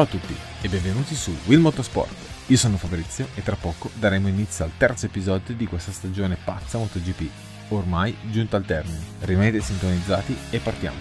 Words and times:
Ciao 0.00 0.08
a 0.08 0.12
tutti 0.18 0.34
e 0.62 0.68
benvenuti 0.70 1.14
su 1.14 1.30
Will 1.44 1.60
Motorsport. 1.60 2.46
Io 2.46 2.56
sono 2.56 2.78
Fabrizio 2.78 3.28
e 3.34 3.42
tra 3.42 3.54
poco 3.54 3.90
daremo 3.92 4.28
inizio 4.28 4.64
al 4.64 4.70
terzo 4.78 5.04
episodio 5.04 5.54
di 5.54 5.66
questa 5.66 5.92
stagione 5.92 6.38
pazza 6.42 6.78
MotoGP, 6.78 7.28
ormai 7.68 8.16
giunto 8.30 8.56
al 8.56 8.64
termine. 8.64 8.96
Rimanete 9.20 9.60
sintonizzati 9.60 10.34
e 10.48 10.58
partiamo. 10.60 10.96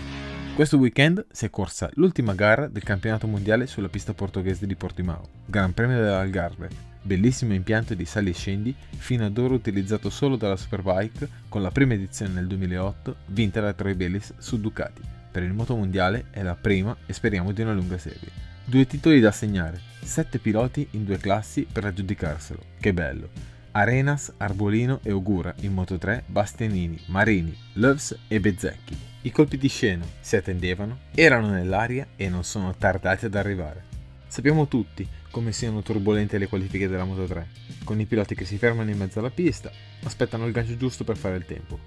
Questo 0.53 0.75
weekend 0.75 1.25
si 1.31 1.45
è 1.45 1.50
corsa 1.50 1.89
l'ultima 1.94 2.33
gara 2.33 2.67
del 2.67 2.83
campionato 2.83 3.25
mondiale 3.25 3.67
sulla 3.67 3.88
pista 3.88 4.14
portoghese 4.14 4.67
di 4.67 4.75
Portimao, 4.75 5.30
Gran 5.45 5.73
Premio 5.73 5.95
dell'Algarve, 5.95 6.67
bellissimo 7.02 7.53
impianto 7.53 7.94
di 7.94 8.03
sali 8.03 8.31
e 8.31 8.33
scendi, 8.33 8.75
fino 8.97 9.25
ad 9.25 9.38
ora 9.38 9.53
utilizzato 9.53 10.09
solo 10.09 10.36
dalla 10.36 10.58
Superbike, 10.58 11.30
con 11.47 11.61
la 11.61 11.72
prima 11.72 11.94
edizione 11.94 12.33
nel 12.33 12.47
2008 12.47 13.16
vinta 13.27 13.61
da 13.61 13.72
Troy 13.72 13.94
Bellis 13.94 14.33
su 14.39 14.59
Ducati. 14.59 15.02
Per 15.31 15.42
il 15.42 15.53
moto 15.53 15.73
mondiale 15.73 16.25
è 16.31 16.44
la 16.44 16.55
prima 16.55 16.94
e 17.05 17.14
speriamo 17.14 17.53
di 17.53 17.61
una 17.61 17.72
lunga 17.72 17.97
serie. 17.97 18.48
Due 18.69 18.85
titoli 18.85 19.19
da 19.19 19.31
segnare, 19.31 19.81
sette 19.99 20.37
piloti 20.37 20.89
in 20.91 21.03
due 21.03 21.17
classi 21.17 21.65
per 21.65 21.85
aggiudicarselo. 21.85 22.59
Che 22.79 22.93
bello! 22.93 23.29
Arenas, 23.71 24.31
Arbolino 24.37 24.99
e 25.01 25.11
Ogura 25.11 25.55
in 25.61 25.73
Moto 25.73 25.97
3, 25.97 26.25
Bastianini, 26.27 27.01
Marini, 27.07 27.57
Loves 27.73 28.15
e 28.27 28.39
Bezzecchi. 28.39 28.95
I 29.23 29.31
colpi 29.31 29.57
di 29.57 29.67
scena 29.69 30.05
si 30.19 30.35
attendevano, 30.35 30.99
erano 31.15 31.49
nell'aria 31.49 32.09
e 32.15 32.29
non 32.29 32.43
sono 32.43 32.75
tardati 32.75 33.25
ad 33.25 33.33
arrivare. 33.33 33.85
Sappiamo 34.27 34.67
tutti 34.67 35.08
come 35.31 35.52
siano 35.52 35.81
turbolente 35.81 36.37
le 36.37 36.47
qualifiche 36.47 36.87
della 36.87 37.05
Moto 37.05 37.25
3, 37.25 37.47
con 37.83 37.99
i 37.99 38.05
piloti 38.05 38.35
che 38.35 38.45
si 38.45 38.59
fermano 38.59 38.91
in 38.91 38.97
mezzo 38.99 39.17
alla 39.17 39.31
pista, 39.31 39.71
aspettano 40.03 40.45
il 40.45 40.52
gancio 40.52 40.77
giusto 40.77 41.03
per 41.03 41.17
fare 41.17 41.37
il 41.37 41.45
tempo. 41.45 41.79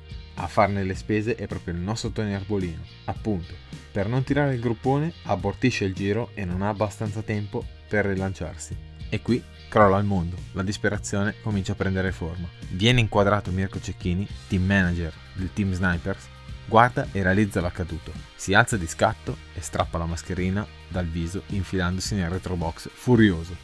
A 0.43 0.49
farne 0.49 0.83
le 0.83 0.97
spese 0.97 1.37
è 1.37 1.47
proprio 1.47 1.73
il 1.73 1.79
nostro 1.79 2.11
Tony 2.11 2.35
Arbolino, 2.35 2.83
appunto, 3.05 3.55
per 3.93 4.09
non 4.09 4.25
tirare 4.25 4.55
il 4.55 4.61
gruppone 4.61 5.13
abortisce 5.27 5.85
il 5.85 5.95
giro 5.95 6.31
e 6.35 6.45
non 6.45 6.63
ha 6.63 6.69
abbastanza 6.69 7.23
tempo 7.23 7.65
per 7.87 8.07
rilanciarsi. 8.07 8.77
E 9.09 9.23
qui 9.23 9.41
crolla 9.69 9.99
il 9.99 10.05
mondo, 10.05 10.37
la 10.53 10.65
disperazione 10.65 11.37
comincia 11.43 11.73
a 11.73 11.77
prendere 11.77 12.11
forma. 12.11 12.49
Viene 12.71 12.99
inquadrato 12.99 13.53
Mirko 13.53 13.81
Cecchini, 13.81 14.27
team 14.49 14.65
manager 14.65 15.15
del 15.35 15.53
team 15.53 15.75
Snipers, 15.75 16.27
guarda 16.67 17.07
e 17.13 17.23
realizza 17.23 17.61
l'accaduto. 17.61 18.13
Si 18.35 18.53
alza 18.53 18.77
di 18.77 18.89
scatto 18.89 19.37
e 19.55 19.61
strappa 19.61 19.97
la 19.97 20.07
mascherina 20.07 20.67
dal 20.89 21.07
viso 21.07 21.45
infilandosi 21.51 22.17
nel 22.17 22.31
retrobox 22.31 22.91
furioso. 22.93 23.57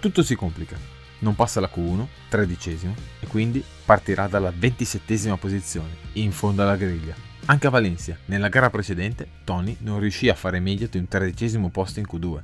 Tutto 0.00 0.22
si 0.22 0.34
complica. 0.34 0.95
Non 1.20 1.34
passa 1.34 1.60
la 1.60 1.70
Q1, 1.72 2.06
tredicesimo, 2.28 2.94
e 3.20 3.26
quindi 3.26 3.64
partirà 3.84 4.26
dalla 4.26 4.52
ventisettesima 4.56 5.36
posizione, 5.36 5.96
in 6.14 6.32
fondo 6.32 6.62
alla 6.62 6.76
griglia. 6.76 7.14
Anche 7.46 7.66
a 7.66 7.70
Valencia, 7.70 8.16
nella 8.26 8.48
gara 8.48 8.70
precedente, 8.70 9.28
Tony 9.44 9.76
non 9.80 10.00
riuscì 10.00 10.28
a 10.28 10.34
fare 10.34 10.58
meglio 10.58 10.88
di 10.88 10.98
un 10.98 11.08
tredicesimo 11.08 11.70
posto 11.70 12.00
in 12.00 12.06
Q2, 12.10 12.40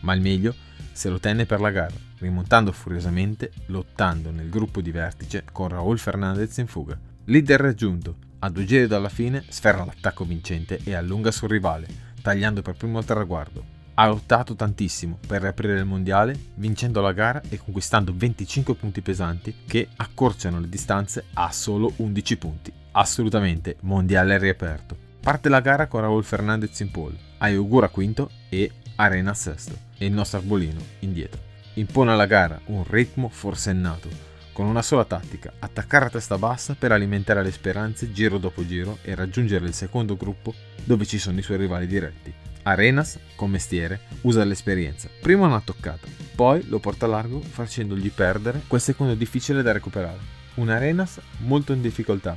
ma 0.00 0.14
il 0.14 0.20
meglio 0.20 0.54
se 0.92 1.08
lo 1.08 1.18
tenne 1.18 1.44
per 1.44 1.60
la 1.60 1.70
gara, 1.70 1.94
rimontando 2.18 2.70
furiosamente, 2.70 3.50
lottando 3.66 4.30
nel 4.30 4.48
gruppo 4.48 4.80
di 4.80 4.92
vertice 4.92 5.44
con 5.50 5.68
Raúl 5.68 5.98
Fernandez 5.98 6.56
in 6.58 6.68
fuga. 6.68 6.96
Leader 7.24 7.60
raggiunto, 7.60 8.16
a 8.38 8.48
due 8.48 8.64
giri 8.64 8.86
dalla 8.86 9.08
fine 9.08 9.44
sferra 9.48 9.84
l'attacco 9.84 10.24
vincente 10.24 10.78
e 10.84 10.94
allunga 10.94 11.32
sul 11.32 11.48
rivale, 11.48 11.88
tagliando 12.22 12.62
per 12.62 12.76
primo 12.76 13.00
il 13.00 13.04
traguardo. 13.04 13.73
Ha 13.96 14.08
lottato 14.08 14.56
tantissimo 14.56 15.18
per 15.24 15.42
riaprire 15.42 15.78
il 15.78 15.84
mondiale, 15.84 16.36
vincendo 16.54 17.00
la 17.00 17.12
gara 17.12 17.40
e 17.48 17.58
conquistando 17.58 18.12
25 18.12 18.74
punti 18.74 19.00
pesanti 19.02 19.54
che 19.68 19.88
accorciano 19.96 20.58
le 20.58 20.68
distanze 20.68 21.26
a 21.34 21.52
solo 21.52 21.92
11 21.96 22.36
punti. 22.36 22.72
Assolutamente 22.92 23.76
mondiale 23.82 24.36
riaperto. 24.38 24.96
Parte 25.20 25.48
la 25.48 25.60
gara 25.60 25.86
con 25.86 26.00
Raúl 26.00 26.24
Fernandez 26.24 26.80
in 26.80 26.90
pole, 26.90 27.16
Ayogura 27.38 27.88
quinto 27.88 28.30
e 28.48 28.70
Arena 28.96 29.32
sesto 29.32 29.76
e 29.96 30.06
il 30.06 30.12
nostro 30.12 30.38
arbolino 30.38 30.80
indietro. 31.00 31.40
Impone 31.74 32.10
alla 32.10 32.26
gara 32.26 32.60
un 32.66 32.84
ritmo 32.84 33.28
forsennato, 33.28 34.08
con 34.52 34.66
una 34.66 34.82
sola 34.82 35.04
tattica, 35.04 35.52
attaccare 35.60 36.06
a 36.06 36.10
testa 36.10 36.36
bassa 36.36 36.74
per 36.76 36.90
alimentare 36.90 37.42
le 37.44 37.52
speranze 37.52 38.12
giro 38.12 38.38
dopo 38.38 38.66
giro 38.66 38.98
e 39.02 39.14
raggiungere 39.14 39.66
il 39.66 39.72
secondo 39.72 40.16
gruppo 40.16 40.52
dove 40.82 41.06
ci 41.06 41.18
sono 41.18 41.38
i 41.38 41.42
suoi 41.42 41.58
rivali 41.58 41.86
diretti. 41.86 42.43
Arenas, 42.64 43.18
con 43.36 43.50
mestiere, 43.50 44.00
usa 44.22 44.42
l'esperienza. 44.42 45.08
Prima 45.20 45.46
una 45.46 45.60
toccata, 45.60 46.08
poi 46.34 46.66
lo 46.68 46.78
porta 46.78 47.04
a 47.04 47.08
largo 47.10 47.40
facendogli 47.40 48.10
perdere 48.10 48.62
quel 48.66 48.80
secondo 48.80 49.14
difficile 49.14 49.62
da 49.62 49.72
recuperare. 49.72 50.32
Un 50.54 50.70
Arenas 50.70 51.20
molto 51.38 51.72
in 51.72 51.82
difficoltà. 51.82 52.36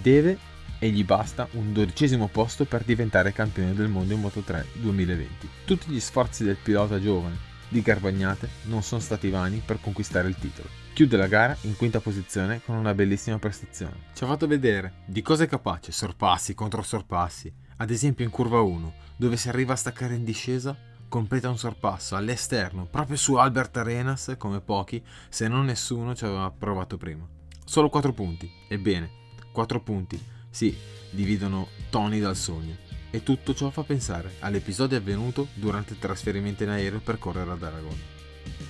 Deve 0.00 0.38
e 0.78 0.88
gli 0.88 1.04
basta 1.04 1.46
un 1.52 1.72
dodicesimo 1.72 2.28
posto 2.28 2.64
per 2.64 2.84
diventare 2.84 3.32
campione 3.32 3.74
del 3.74 3.88
mondo 3.88 4.14
in 4.14 4.22
Moto3 4.22 4.64
2020. 4.74 5.48
Tutti 5.64 5.90
gli 5.90 6.00
sforzi 6.00 6.44
del 6.44 6.56
pilota 6.56 7.00
giovane 7.00 7.54
di 7.68 7.82
Garbagnate 7.82 8.48
non 8.64 8.82
sono 8.82 9.00
stati 9.00 9.28
vani 9.28 9.62
per 9.64 9.80
conquistare 9.80 10.28
il 10.28 10.36
titolo. 10.36 10.68
Chiude 10.94 11.16
la 11.18 11.26
gara 11.26 11.56
in 11.62 11.76
quinta 11.76 12.00
posizione 12.00 12.62
con 12.64 12.76
una 12.76 12.94
bellissima 12.94 13.38
prestazione. 13.38 14.04
Ci 14.14 14.24
ha 14.24 14.26
fatto 14.26 14.46
vedere 14.46 15.02
di 15.04 15.20
cosa 15.20 15.44
è 15.44 15.46
capace, 15.46 15.92
sorpassi 15.92 16.54
contro 16.54 16.80
sorpassi. 16.82 17.52
Ad 17.78 17.90
esempio 17.90 18.24
in 18.24 18.30
curva 18.30 18.60
1, 18.60 18.94
dove 19.16 19.36
si 19.36 19.48
arriva 19.48 19.72
a 19.72 19.76
staccare 19.76 20.14
in 20.14 20.24
discesa, 20.24 20.76
completa 21.08 21.48
un 21.48 21.58
sorpasso 21.58 22.16
all'esterno 22.16 22.86
proprio 22.86 23.16
su 23.16 23.34
Albert 23.34 23.76
Arenas 23.76 24.34
come 24.38 24.60
pochi, 24.60 25.02
se 25.28 25.48
non 25.48 25.64
nessuno 25.64 26.14
ci 26.14 26.24
aveva 26.24 26.50
provato 26.50 26.96
prima. 26.96 27.26
Solo 27.64 27.88
4 27.88 28.12
punti. 28.12 28.50
Ebbene, 28.68 29.10
4 29.52 29.80
punti, 29.80 30.22
sì, 30.50 30.76
dividono 31.10 31.68
Tony 31.90 32.20
dal 32.20 32.36
sogno. 32.36 32.76
E 33.10 33.22
tutto 33.22 33.54
ciò 33.54 33.70
fa 33.70 33.82
pensare 33.82 34.34
all'episodio 34.40 34.98
avvenuto 34.98 35.48
durante 35.54 35.94
il 35.94 35.98
trasferimento 35.98 36.64
in 36.64 36.68
aereo 36.68 37.00
per 37.00 37.18
correre 37.18 37.50
ad 37.50 37.62
Aragon. 37.62 37.98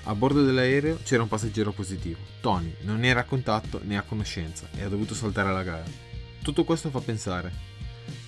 A 0.04 0.14
bordo 0.14 0.44
dell'aereo 0.44 1.00
c'era 1.02 1.22
un 1.22 1.28
passeggero 1.28 1.72
positivo. 1.72 2.20
Tony 2.40 2.74
non 2.82 3.04
era 3.04 3.20
a 3.20 3.24
contatto 3.24 3.80
né 3.82 3.98
a 3.98 4.02
conoscenza 4.02 4.68
e 4.76 4.84
ha 4.84 4.88
dovuto 4.88 5.14
saltare 5.14 5.52
la 5.52 5.62
gara. 5.62 5.84
Tutto 6.42 6.64
questo 6.64 6.90
fa 6.90 7.00
pensare 7.00 7.52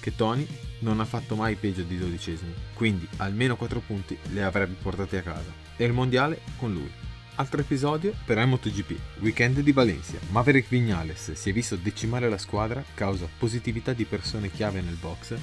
che 0.00 0.14
Tony 0.16 0.46
non 0.80 1.00
ha 1.00 1.04
fatto 1.04 1.36
mai 1.36 1.56
peggio 1.56 1.82
di 1.82 1.98
dodicesimi, 1.98 2.54
quindi 2.74 3.08
almeno 3.16 3.56
4 3.56 3.80
punti 3.80 4.16
le 4.32 4.42
avrebbe 4.42 4.76
portate 4.80 5.18
a 5.18 5.22
casa. 5.22 5.52
E 5.76 5.84
il 5.84 5.92
mondiale 5.92 6.40
con 6.56 6.72
lui. 6.72 6.90
Altro 7.36 7.60
episodio 7.60 8.14
per 8.24 8.44
MotoGP, 8.44 9.20
weekend 9.20 9.60
di 9.60 9.72
Valencia. 9.72 10.18
Maverick 10.30 10.68
Vignales 10.68 11.32
si 11.32 11.50
è 11.50 11.52
visto 11.52 11.76
decimare 11.76 12.28
la 12.28 12.38
squadra 12.38 12.84
causa 12.94 13.28
positività 13.38 13.92
di 13.92 14.04
persone 14.04 14.50
chiave 14.50 14.80
nel 14.80 14.96
box 14.96 15.36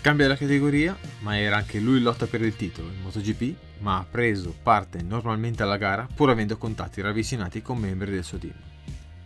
Cambia 0.00 0.28
la 0.28 0.36
categoria, 0.36 0.96
ma 1.20 1.38
era 1.38 1.56
anche 1.56 1.80
lui 1.80 1.98
in 1.98 2.04
lotta 2.04 2.26
per 2.26 2.40
il 2.40 2.54
titolo 2.54 2.88
in 2.88 3.02
MotoGP, 3.02 3.54
ma 3.80 3.98
ha 3.98 4.06
preso 4.08 4.54
parte 4.62 5.02
normalmente 5.02 5.64
alla 5.64 5.76
gara 5.76 6.06
pur 6.14 6.30
avendo 6.30 6.56
contatti 6.56 7.00
ravvicinati 7.00 7.62
con 7.62 7.78
membri 7.78 8.12
del 8.12 8.22
suo 8.22 8.38
team. 8.38 8.54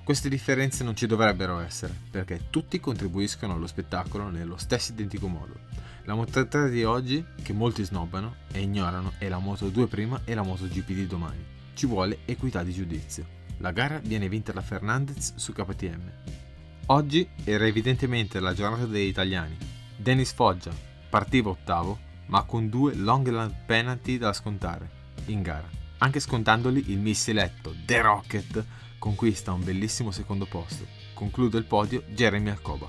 Queste 0.05 0.29
differenze 0.29 0.83
non 0.83 0.97
ci 0.97 1.07
dovrebbero 1.07 1.61
essere, 1.61 1.97
perché 2.11 2.49
tutti 2.51 2.81
contribuiscono 2.81 3.55
allo 3.55 3.69
spettacolo 3.69 4.31
nello 4.31 4.57
stesso 4.57 4.91
identico 4.91 5.29
modo. 5.29 5.55
La 6.07 6.15
Moto 6.15 6.45
3 6.45 6.71
di 6.71 6.83
oggi, 6.83 7.25
che 7.41 7.53
molti 7.53 7.85
snobbano 7.85 8.35
e 8.51 8.63
ignorano, 8.63 9.13
è 9.19 9.29
la 9.29 9.39
Moto 9.39 9.69
2 9.69 9.87
prima 9.87 10.21
e 10.25 10.35
la 10.35 10.43
MotoGP 10.43 10.87
di 10.89 11.07
domani. 11.07 11.45
Ci 11.75 11.87
vuole 11.87 12.19
equità 12.25 12.65
di 12.65 12.73
giudizio. 12.73 13.25
La 13.59 13.71
gara 13.71 14.01
viene 14.01 14.29
vinta 14.29 14.51
da 14.51 14.61
Fernandez 14.61 15.37
su 15.37 15.53
KTM. 15.53 16.11
Oggi 16.87 17.29
era 17.45 17.65
evidentemente 17.65 18.41
la 18.41 18.55
giornata 18.55 18.87
degli 18.87 19.07
italiani, 19.07 19.57
Dennis 19.97 20.33
Foggia 20.33 20.73
partiva 21.09 21.51
ottavo, 21.51 21.97
ma 22.27 22.43
con 22.43 22.69
due 22.69 22.97
long 22.97 23.29
land 23.29 23.55
penalty 23.67 24.19
da 24.19 24.33
scontare 24.33 24.91
in 25.27 25.43
gara. 25.43 25.69
Anche 25.99 26.19
scontandoli, 26.19 26.91
il 26.91 26.99
missiletto 26.99 27.73
The 27.87 28.01
Rocket 28.01 28.65
conquista 29.03 29.53
un 29.53 29.65
bellissimo 29.65 30.13
secondo 30.13 30.47
posto. 30.47 30.87
Conclude 31.13 31.59
il 31.59 31.65
podio 31.65 32.05
Jeremy 32.07 32.51
Alcoba. 32.51 32.89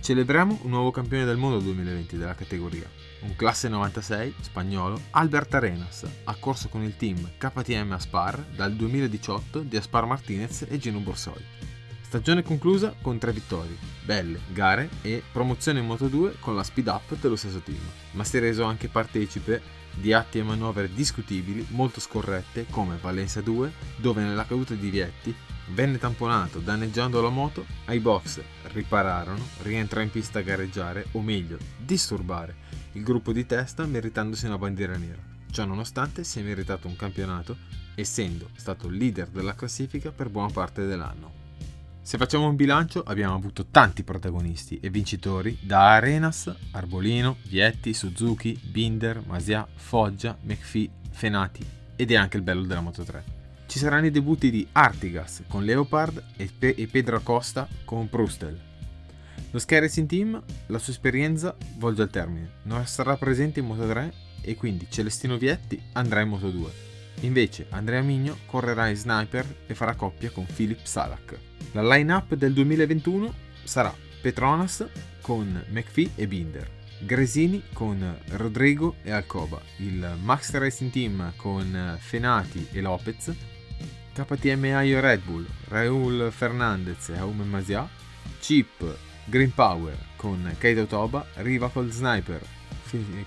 Celebriamo 0.00 0.58
un 0.62 0.70
nuovo 0.70 0.90
campione 0.90 1.24
del 1.24 1.36
mondo 1.36 1.60
2020 1.60 2.16
della 2.16 2.34
categoria, 2.34 2.90
un 3.20 3.36
classe 3.36 3.68
96 3.68 4.34
spagnolo 4.40 5.00
Albert 5.10 5.54
Arenas, 5.54 6.04
ha 6.24 6.34
corso 6.34 6.68
con 6.68 6.82
il 6.82 6.96
team 6.96 7.30
KTM 7.38 7.92
Aspar 7.92 8.44
dal 8.56 8.74
2018 8.74 9.60
di 9.60 9.76
Aspar 9.76 10.06
Martinez 10.06 10.66
e 10.68 10.78
Gino 10.78 10.98
Borsoi. 10.98 11.44
Stagione 12.00 12.42
conclusa 12.42 12.96
con 13.00 13.18
tre 13.18 13.30
vittorie, 13.30 13.76
belle, 14.04 14.40
gare 14.52 14.88
e 15.02 15.22
promozione 15.30 15.78
in 15.78 15.86
Moto2 15.86 16.40
con 16.40 16.56
la 16.56 16.64
speed 16.64 16.88
up 16.88 17.16
dello 17.20 17.36
stesso 17.36 17.60
team, 17.60 17.82
ma 18.12 18.24
si 18.24 18.38
è 18.38 18.40
reso 18.40 18.64
anche 18.64 18.88
partecipe 18.88 19.62
di 19.96 20.12
atti 20.12 20.38
e 20.38 20.42
manovre 20.42 20.92
discutibili 20.92 21.66
molto 21.70 22.00
scorrette 22.00 22.66
come 22.70 22.98
Valencia 23.00 23.40
2, 23.40 23.72
dove 23.96 24.22
nella 24.22 24.44
caduta 24.44 24.74
di 24.74 24.90
Vietti 24.90 25.34
venne 25.68 25.98
tamponato 25.98 26.60
danneggiando 26.60 27.20
la 27.20 27.28
moto, 27.28 27.64
ai 27.86 27.98
box 27.98 28.40
ripararono, 28.72 29.44
rientrò 29.62 30.00
in 30.00 30.10
pista 30.10 30.38
a 30.38 30.42
gareggiare, 30.42 31.06
o 31.12 31.20
meglio, 31.20 31.58
disturbare 31.76 32.54
il 32.92 33.02
gruppo 33.02 33.32
di 33.32 33.46
testa 33.46 33.84
meritandosi 33.86 34.46
una 34.46 34.58
bandiera 34.58 34.96
nera. 34.96 35.20
Ciò 35.50 35.64
nonostante 35.64 36.24
si 36.24 36.40
è 36.40 36.42
meritato 36.42 36.86
un 36.86 36.96
campionato, 36.96 37.56
essendo 37.94 38.50
stato 38.56 38.88
leader 38.88 39.28
della 39.28 39.54
classifica 39.54 40.12
per 40.12 40.28
buona 40.28 40.52
parte 40.52 40.86
dell'anno. 40.86 41.45
Se 42.06 42.18
facciamo 42.18 42.46
un 42.48 42.54
bilancio 42.54 43.02
abbiamo 43.02 43.34
avuto 43.34 43.66
tanti 43.66 44.04
protagonisti 44.04 44.78
e 44.78 44.90
vincitori 44.90 45.58
da 45.60 45.94
Arenas, 45.94 46.54
Arbolino, 46.70 47.38
Vietti, 47.48 47.92
Suzuki, 47.94 48.56
Binder, 48.62 49.24
Masia, 49.26 49.66
Foggia, 49.74 50.38
McPhee, 50.42 50.88
Fenati 51.10 51.66
ed 51.96 52.12
è 52.12 52.14
anche 52.14 52.36
il 52.36 52.44
bello 52.44 52.62
della 52.62 52.80
Moto 52.80 53.02
3. 53.02 53.24
Ci 53.66 53.80
saranno 53.80 54.06
i 54.06 54.12
debutti 54.12 54.52
di 54.52 54.64
Artigas 54.70 55.42
con 55.48 55.64
Leopard 55.64 56.22
e, 56.36 56.48
Pe- 56.56 56.76
e 56.78 56.86
Pedro 56.86 57.16
Acosta 57.16 57.66
con 57.84 58.08
Prustel. 58.08 58.56
Lo 59.50 59.58
Sky 59.58 59.80
Racing 59.80 60.08
Team 60.08 60.40
la 60.66 60.78
sua 60.78 60.92
esperienza 60.92 61.56
volge 61.76 62.02
al 62.02 62.10
termine, 62.10 62.50
non 62.62 62.86
sarà 62.86 63.16
presente 63.16 63.58
in 63.58 63.66
Moto 63.66 63.84
3 63.84 64.12
e 64.42 64.54
quindi 64.54 64.86
Celestino 64.88 65.36
Vietti 65.36 65.82
andrà 65.94 66.20
in 66.20 66.28
Moto 66.28 66.50
2. 66.50 66.85
Invece 67.20 67.66
Andrea 67.70 68.02
Migno 68.02 68.38
correrà 68.46 68.88
in 68.88 68.96
sniper 68.96 69.62
e 69.66 69.74
farà 69.74 69.94
coppia 69.94 70.30
con 70.30 70.46
Philip 70.46 70.84
Salak. 70.84 71.38
La 71.72 71.82
line-up 71.82 72.34
del 72.34 72.52
2021 72.52 73.32
sarà 73.64 73.94
Petronas 74.20 74.86
con 75.20 75.64
McPhee 75.70 76.10
e 76.14 76.26
Binder, 76.26 76.70
Gresini 77.00 77.62
con 77.72 78.18
Rodrigo 78.30 78.96
e 79.02 79.10
Alcoba, 79.10 79.60
il 79.78 80.16
Max 80.22 80.52
Racing 80.52 80.90
Team 80.90 81.32
con 81.36 81.96
Fenati 82.00 82.68
e 82.72 82.80
Lopez, 82.80 83.34
KTM 84.12 84.64
Aio 84.64 85.00
Red 85.00 85.22
Bull, 85.22 85.46
Raul 85.68 86.30
Fernandez 86.32 87.08
e 87.10 87.18
Aume 87.18 87.44
Masia, 87.44 87.88
Chip 88.40 88.96
Green 89.24 89.52
Power 89.52 89.96
con 90.16 90.54
Keito 90.58 90.86
Toba, 90.86 91.26
Riva 91.34 91.68
col 91.68 91.90
Sniper 91.90 92.40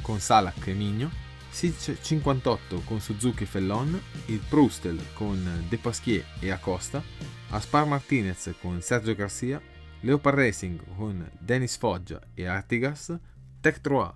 con 0.01 0.19
Salak 0.19 0.67
e 0.67 0.73
Migno, 0.73 1.11
Sitch 1.59 1.99
58 1.99 2.83
con 2.85 3.01
Suzuki 3.01 3.43
e 3.43 3.45
Fellon, 3.45 4.01
il 4.27 4.39
Prustel 4.47 4.97
con 5.11 5.65
De 5.67 5.77
Pasquier 5.77 6.23
e 6.39 6.51
Acosta, 6.51 7.03
Aspar 7.49 7.85
Martinez 7.85 8.55
con 8.61 8.79
Sergio 8.79 9.13
Garcia, 9.13 9.61
Leopard 9.99 10.37
Racing 10.37 10.81
con 10.95 11.29
Dennis 11.37 11.75
Foggia 11.75 12.21
e 12.33 12.45
Artigas, 12.45 13.13
Tech 13.59 13.81
3 13.81 14.13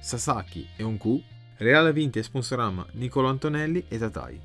Sasaki 0.00 0.68
e 0.76 0.82
Onku, 0.82 1.22
Reale 1.56 1.94
Vinti 1.94 2.18
e 2.18 2.22
Sponsorama 2.22 2.86
Nicolo 2.92 3.30
Antonelli 3.30 3.86
e 3.88 3.96
Tatai. 3.96 4.38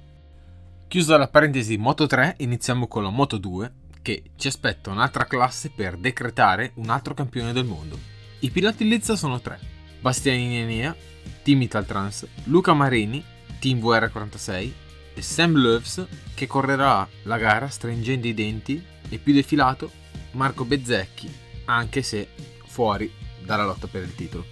Chiusa 0.88 1.18
la 1.18 1.28
parentesi 1.28 1.76
Moto 1.76 2.08
3, 2.08 2.36
iniziamo 2.38 2.88
con 2.88 3.04
la 3.04 3.10
Moto 3.10 3.38
2 3.40 3.74
che 4.02 4.32
ci 4.38 4.48
aspetta 4.48 4.90
un'altra 4.90 5.26
classe 5.26 5.70
per 5.70 5.98
decretare 5.98 6.72
un 6.76 6.92
altro 6.92 7.14
campione 7.14 7.52
del 7.52 7.66
mondo. 7.66 8.00
I 8.40 8.52
piloti 8.52 8.84
in 8.84 8.90
lizza 8.90 9.18
sono 9.18 9.42
tre: 9.42 9.60
Bastianini 10.00 10.60
Enea, 10.60 10.96
Team 11.44 11.62
Italtrans, 11.62 12.28
Luca 12.46 12.74
Marini, 12.74 13.24
Team 13.60 13.80
VR46 13.80 14.72
e 15.14 15.22
Sam 15.22 15.56
Loves 15.56 16.06
che 16.34 16.48
correrà 16.48 17.08
la 17.24 17.38
gara 17.38 17.68
stringendo 17.68 18.28
i 18.28 18.34
denti 18.34 18.84
e 19.10 19.18
più 19.18 19.34
defilato 19.34 19.92
Marco 20.32 20.66
Bezzecchi, 20.66 21.32
anche 21.66 22.02
se 22.02 22.30
fuori 22.66 23.12
dalla 23.44 23.66
lotta 23.66 23.88
per 23.88 24.04
il 24.04 24.16
titolo. 24.16 24.46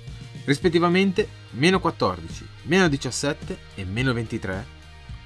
Rispettivamente 0.46 1.28
meno 1.52 1.80
14, 1.80 2.48
meno 2.64 2.88
17 2.88 3.58
e 3.76 3.86
meno 3.86 4.14
23 4.14 4.66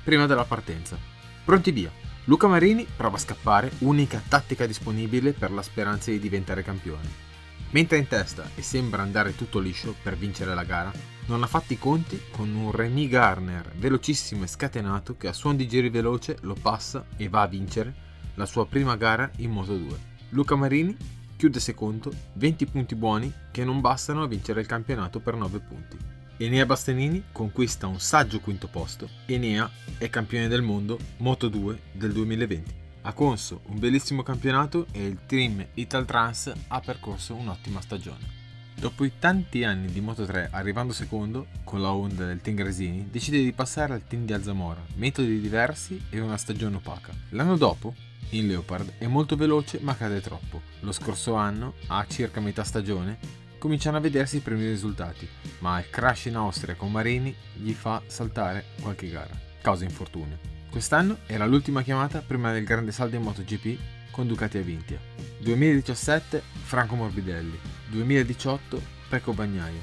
prima 0.03 0.25
della 0.25 0.45
partenza. 0.45 0.97
Pronti 1.43 1.71
via! 1.71 1.91
Luca 2.25 2.47
Marini 2.47 2.85
prova 2.85 3.17
a 3.17 3.19
scappare, 3.19 3.71
unica 3.79 4.21
tattica 4.25 4.65
disponibile 4.65 5.33
per 5.33 5.51
la 5.51 5.61
speranza 5.61 6.09
di 6.09 6.19
diventare 6.19 6.63
campione. 6.63 7.31
Mentre 7.71 7.97
in 7.97 8.07
testa 8.07 8.49
e 8.55 8.61
sembra 8.61 9.01
andare 9.01 9.35
tutto 9.35 9.59
liscio 9.59 9.93
per 10.01 10.15
vincere 10.15 10.53
la 10.53 10.63
gara, 10.63 10.91
non 11.25 11.41
ha 11.41 11.47
fatto 11.47 11.73
i 11.73 11.77
conti 11.77 12.19
con 12.31 12.53
un 12.53 12.71
Remy 12.71 13.07
Garner 13.07 13.71
velocissimo 13.75 14.43
e 14.43 14.47
scatenato 14.47 15.15
che 15.15 15.27
a 15.27 15.33
suon 15.33 15.55
di 15.55 15.67
giri 15.67 15.89
veloce 15.89 16.37
lo 16.41 16.55
passa 16.55 17.05
e 17.15 17.29
va 17.29 17.41
a 17.41 17.47
vincere 17.47 17.93
la 18.35 18.45
sua 18.45 18.65
prima 18.65 18.95
gara 18.97 19.29
in 19.37 19.51
Moto 19.51 19.77
2. 19.77 20.11
Luca 20.29 20.55
Marini 20.55 20.95
chiude 21.37 21.59
secondo, 21.59 22.11
20 22.33 22.65
punti 22.65 22.95
buoni 22.95 23.31
che 23.51 23.63
non 23.63 23.81
bastano 23.81 24.23
a 24.23 24.27
vincere 24.27 24.61
il 24.61 24.67
campionato 24.67 25.19
per 25.19 25.35
9 25.35 25.59
punti. 25.59 25.97
Enea 26.37 26.65
Bastianini 26.65 27.25
conquista 27.31 27.87
un 27.87 27.99
saggio 27.99 28.39
quinto 28.39 28.67
posto. 28.67 29.07
Enea 29.25 29.69
è 29.97 30.09
campione 30.09 30.47
del 30.47 30.61
mondo 30.61 30.97
Moto 31.17 31.47
2 31.47 31.79
del 31.91 32.11
2020. 32.11 32.81
Ha 33.03 33.13
conso 33.13 33.61
un 33.67 33.79
bellissimo 33.79 34.23
campionato 34.23 34.87
e 34.91 35.05
il 35.05 35.19
team 35.25 35.65
Italtrans 35.75 36.51
ha 36.67 36.79
percorso 36.79 37.35
un'ottima 37.35 37.81
stagione. 37.81 38.42
Dopo 38.83 39.05
i 39.05 39.13
tanti 39.17 39.63
anni 39.63 39.89
di 39.89 40.01
Moto 40.01 40.25
3 40.25 40.49
arrivando 40.51 40.91
secondo 40.91 41.47
con 41.63 41.81
la 41.81 41.93
Honda 41.93 42.25
del 42.25 42.41
team 42.41 42.57
Gresini, 42.57 43.07
decide 43.09 43.41
di 43.41 43.53
passare 43.53 43.93
al 43.93 44.05
team 44.05 44.25
di 44.25 44.33
Alzamora, 44.33 44.83
metodi 44.95 45.39
diversi 45.39 46.03
e 46.09 46.19
una 46.19 46.35
stagione 46.35 46.75
opaca. 46.75 47.13
L'anno 47.29 47.55
dopo, 47.55 47.95
in 48.31 48.45
Leopard, 48.45 48.95
è 48.97 49.07
molto 49.07 49.37
veloce 49.37 49.79
ma 49.81 49.95
cade 49.95 50.19
troppo. 50.19 50.59
Lo 50.81 50.91
scorso 50.91 51.35
anno, 51.35 51.75
a 51.87 52.05
circa 52.09 52.41
metà 52.41 52.65
stagione, 52.65 53.17
cominciano 53.57 53.95
a 53.95 54.01
vedersi 54.01 54.35
i 54.35 54.41
primi 54.41 54.65
risultati, 54.65 55.29
ma 55.59 55.79
il 55.79 55.89
crash 55.89 56.25
in 56.25 56.35
Austria 56.35 56.75
con 56.75 56.91
Marini 56.91 57.33
gli 57.53 57.71
fa 57.71 58.01
saltare 58.07 58.65
qualche 58.81 59.09
gara, 59.09 59.33
causa 59.61 59.85
infortunio. 59.85 60.37
Quest'anno 60.69 61.19
era 61.25 61.45
l'ultima 61.45 61.83
chiamata 61.83 62.19
prima 62.19 62.51
del 62.51 62.65
grande 62.65 62.91
saldo 62.91 63.15
in 63.15 63.21
MotoGP 63.21 63.79
con 64.11 64.27
Ducati 64.27 64.57
a 64.57 64.61
Vintia. 64.61 64.99
2017 65.39 66.43
Franco 66.63 66.95
Morbidelli, 66.95 67.57
2018 67.93 68.81
Pecco 69.07 69.33
Bagnaia. 69.33 69.81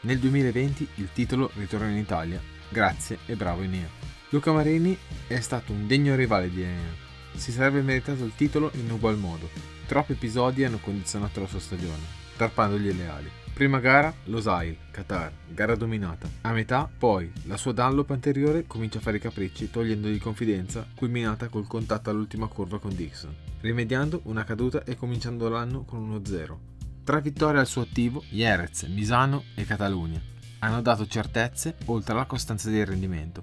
Nel 0.00 0.18
2020 0.18 0.88
il 0.96 1.10
titolo 1.12 1.48
ritorna 1.54 1.90
in 1.90 1.96
Italia, 1.96 2.40
grazie 2.68 3.18
e 3.26 3.36
bravo 3.36 3.62
Enea. 3.62 3.88
Luca 4.30 4.50
Marini 4.50 4.98
è 5.28 5.38
stato 5.38 5.70
un 5.70 5.86
degno 5.86 6.16
rivale 6.16 6.50
di 6.50 6.62
Enea. 6.62 6.90
Si 7.36 7.52
sarebbe 7.52 7.80
meritato 7.82 8.24
il 8.24 8.34
titolo 8.34 8.72
in 8.74 8.90
ugual 8.90 9.16
modo. 9.16 9.48
Troppi 9.86 10.12
episodi 10.12 10.64
hanno 10.64 10.78
condizionato 10.78 11.38
la 11.38 11.46
sua 11.46 11.60
stagione 11.60 12.20
tarpandogli 12.36 12.92
le 12.92 13.08
ali. 13.08 13.30
Prima 13.54 13.78
gara, 13.78 14.12
Losail, 14.24 14.76
Qatar, 14.90 15.30
gara 15.46 15.76
dominata. 15.76 16.28
A 16.40 16.52
metà, 16.52 16.90
poi, 16.98 17.30
la 17.44 17.56
sua 17.56 17.72
Dunlop 17.72 18.10
anteriore 18.10 18.66
comincia 18.66 18.98
a 18.98 19.02
fare 19.02 19.18
i 19.18 19.20
capricci 19.20 19.70
togliendogli 19.70 20.18
confidenza, 20.18 20.84
culminata 20.96 21.48
col 21.48 21.68
contatto 21.68 22.10
all'ultima 22.10 22.48
curva 22.48 22.80
con 22.80 22.96
Dixon, 22.96 23.34
rimediando 23.60 24.22
una 24.24 24.42
caduta 24.42 24.82
e 24.82 24.96
cominciando 24.96 25.48
l'anno 25.48 25.84
con 25.84 26.00
uno 26.00 26.24
0 26.24 26.71
Tre 27.04 27.20
vittorie 27.20 27.58
al 27.58 27.66
suo 27.66 27.82
attivo, 27.82 28.22
Jerez, 28.28 28.84
Misano 28.84 29.42
e 29.56 29.64
Catalunya, 29.64 30.20
hanno 30.60 30.80
dato 30.82 31.04
certezze 31.08 31.74
oltre 31.86 32.12
alla 32.12 32.26
costanza 32.26 32.70
del 32.70 32.86
rendimento. 32.86 33.42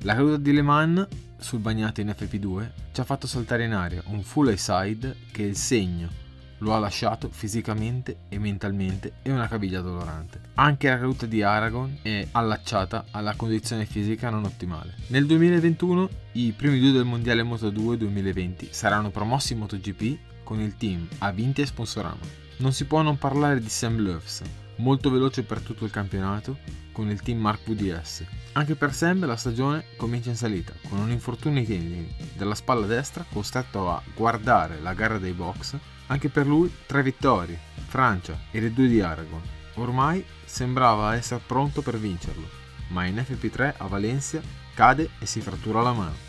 La 0.00 0.14
caduta 0.14 0.36
di 0.36 0.52
Le 0.52 0.60
Mans 0.60 1.08
sul 1.38 1.60
bagnato 1.60 2.02
in 2.02 2.14
FP2 2.14 2.70
ci 2.92 3.00
ha 3.00 3.04
fatto 3.04 3.26
saltare 3.26 3.64
in 3.64 3.72
aria 3.72 4.02
un 4.08 4.22
full 4.22 4.52
side 4.52 5.16
che 5.32 5.40
il 5.40 5.56
segno 5.56 6.10
lo 6.58 6.74
ha 6.74 6.78
lasciato 6.78 7.30
fisicamente 7.30 8.18
e 8.28 8.38
mentalmente 8.38 9.14
e 9.22 9.32
una 9.32 9.48
caviglia 9.48 9.80
dolorante. 9.80 10.38
Anche 10.56 10.90
la 10.90 10.98
caduta 10.98 11.24
di 11.24 11.42
Aragon 11.42 12.00
è 12.02 12.28
allacciata 12.32 13.06
alla 13.12 13.34
condizione 13.34 13.86
fisica 13.86 14.28
non 14.28 14.44
ottimale. 14.44 14.96
Nel 15.06 15.24
2021 15.24 16.08
i 16.32 16.52
primi 16.52 16.78
due 16.78 16.92
del 16.92 17.06
Mondiale 17.06 17.42
Moto2 17.44 17.94
2020 17.94 18.68
saranno 18.72 19.08
promossi 19.08 19.54
in 19.54 19.60
MotoGP 19.60 20.18
con 20.44 20.60
il 20.60 20.76
team 20.76 21.08
Avinti 21.20 21.62
e 21.62 21.66
Sponsorama. 21.66 22.49
Non 22.60 22.72
si 22.74 22.84
può 22.84 23.00
non 23.00 23.16
parlare 23.16 23.58
di 23.58 23.70
Sam 23.70 24.02
Loves, 24.02 24.42
molto 24.76 25.10
veloce 25.10 25.44
per 25.44 25.60
tutto 25.60 25.86
il 25.86 25.90
campionato 25.90 26.58
con 26.92 27.08
il 27.08 27.22
team 27.22 27.38
Mark 27.38 27.60
VDS. 27.64 28.24
Anche 28.52 28.74
per 28.74 28.92
Sam 28.92 29.24
la 29.24 29.36
stagione 29.36 29.86
comincia 29.96 30.28
in 30.28 30.36
salita, 30.36 30.74
con 30.86 30.98
un 30.98 31.10
infortunio 31.10 31.60
ai 31.60 31.66
tendini 31.66 32.14
della 32.36 32.54
spalla 32.54 32.84
destra 32.84 33.24
costretto 33.32 33.90
a 33.90 34.02
guardare 34.14 34.78
la 34.78 34.92
gara 34.92 35.16
dei 35.16 35.32
box 35.32 35.74
anche 36.08 36.28
per 36.28 36.46
lui 36.46 36.70
tre 36.84 37.02
vittorie, 37.02 37.58
Francia 37.86 38.38
e 38.50 38.60
le 38.60 38.74
due 38.74 38.88
di 38.88 39.00
Aragon. 39.00 39.40
Ormai 39.76 40.22
sembrava 40.44 41.14
essere 41.14 41.40
pronto 41.46 41.80
per 41.80 41.98
vincerlo, 41.98 42.46
ma 42.88 43.06
in 43.06 43.14
FP3 43.14 43.76
a 43.78 43.86
Valencia 43.86 44.42
cade 44.74 45.08
e 45.18 45.24
si 45.24 45.40
frattura 45.40 45.80
la 45.80 45.94
mano. 45.94 46.28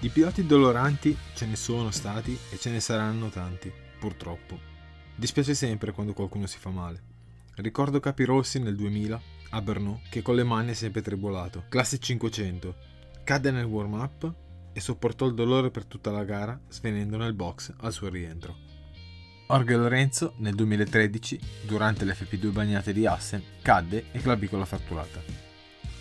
Di 0.00 0.08
piloti 0.08 0.46
doloranti 0.46 1.14
ce 1.34 1.44
ne 1.44 1.56
sono 1.56 1.90
stati 1.90 2.38
e 2.48 2.58
ce 2.58 2.70
ne 2.70 2.80
saranno 2.80 3.28
tanti, 3.28 3.70
purtroppo. 3.98 4.77
Dispiace 5.18 5.52
sempre 5.54 5.90
quando 5.90 6.12
qualcuno 6.12 6.46
si 6.46 6.58
fa 6.58 6.70
male. 6.70 7.02
Ricordo 7.56 7.98
Capirossi 7.98 8.60
nel 8.60 8.76
2000 8.76 9.20
a 9.50 9.60
Brno 9.60 10.00
che 10.10 10.22
con 10.22 10.36
le 10.36 10.44
mani 10.44 10.70
è 10.70 10.74
sempre 10.74 11.02
tribolato. 11.02 11.64
Classe 11.68 11.98
500. 11.98 12.76
Cadde 13.24 13.50
nel 13.50 13.64
warm-up 13.64 14.32
e 14.72 14.78
sopportò 14.78 15.26
il 15.26 15.34
dolore 15.34 15.72
per 15.72 15.86
tutta 15.86 16.12
la 16.12 16.22
gara 16.22 16.56
svenendo 16.68 17.16
nel 17.16 17.34
box 17.34 17.74
al 17.78 17.92
suo 17.92 18.08
rientro. 18.08 18.54
Orge 19.48 19.74
Lorenzo 19.74 20.34
nel 20.36 20.54
2013, 20.54 21.40
durante 21.66 22.04
le 22.04 22.14
FP2 22.14 22.52
bagnate 22.52 22.92
di 22.92 23.04
Assen, 23.04 23.42
cadde 23.60 24.12
e 24.12 24.20
clavicola 24.20 24.64
fratturata. 24.64 25.20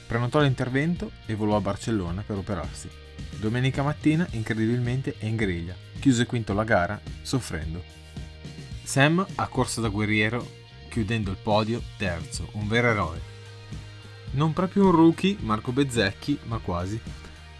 Prenotò 0.05 0.41
l'intervento 0.41 1.09
e 1.25 1.33
volò 1.33 1.55
a 1.55 1.61
Barcellona 1.61 2.21
per 2.21 2.37
operarsi. 2.37 2.87
Domenica 3.39 3.81
mattina, 3.81 4.27
incredibilmente, 4.33 5.15
è 5.17 5.25
in 5.25 5.37
griglia. 5.37 5.75
Chiuse 5.99 6.27
quinto 6.27 6.53
la 6.53 6.63
gara, 6.63 7.01
soffrendo. 7.23 7.97
Sam 8.87 9.25
ha 9.35 9.47
corso 9.47 9.81
da 9.81 9.89
guerriero, 9.89 10.47
chiudendo 10.87 11.29
il 11.29 11.35
podio 11.35 11.81
terzo, 11.97 12.47
un 12.53 12.69
vero 12.69 12.87
eroe. 12.87 13.21
Non 14.31 14.53
proprio 14.53 14.85
un 14.85 14.91
rookie, 14.91 15.35
Marco 15.41 15.73
Bezzecchi, 15.73 16.39
ma 16.45 16.59
quasi. 16.59 16.97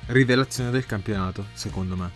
Rivelazione 0.06 0.72
del 0.72 0.86
campionato, 0.86 1.48
secondo 1.52 1.98
me. 1.98 2.12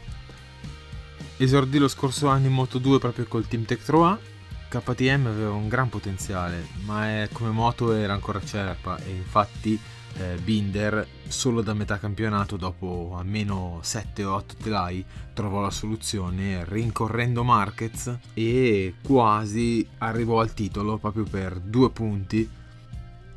Esordì 1.35 1.77
lo 1.77 1.89
scorso 1.89 2.29
anno 2.29 2.45
in 2.45 2.53
Moto 2.53 2.77
2 2.77 2.99
proprio 2.99 3.25
col 3.27 3.47
team 3.49 3.65
Tech 3.65 3.83
3 3.83 4.17
KTM 4.69 5.27
aveva 5.27 5.51
un 5.51 5.67
gran 5.67 5.89
potenziale, 5.89 6.65
ma 6.85 7.09
è, 7.09 7.27
come 7.33 7.49
moto 7.49 7.91
era 7.91 8.13
ancora 8.13 8.41
cerpa 8.41 8.97
e 9.03 9.09
infatti 9.09 9.77
Binder 10.43 11.07
solo 11.27 11.61
da 11.61 11.73
metà 11.73 11.97
campionato 11.97 12.57
dopo 12.57 13.15
almeno 13.17 13.79
7 13.81 14.23
o 14.23 14.33
8 14.35 14.55
telai 14.61 15.03
trovò 15.33 15.61
la 15.61 15.71
soluzione 15.71 16.63
rincorrendo 16.65 17.43
Marquez 17.43 18.17
e 18.33 18.95
quasi 19.01 19.87
arrivò 19.99 20.41
al 20.41 20.53
titolo 20.53 20.97
proprio 20.97 21.23
per 21.23 21.59
due 21.59 21.89
punti 21.89 22.49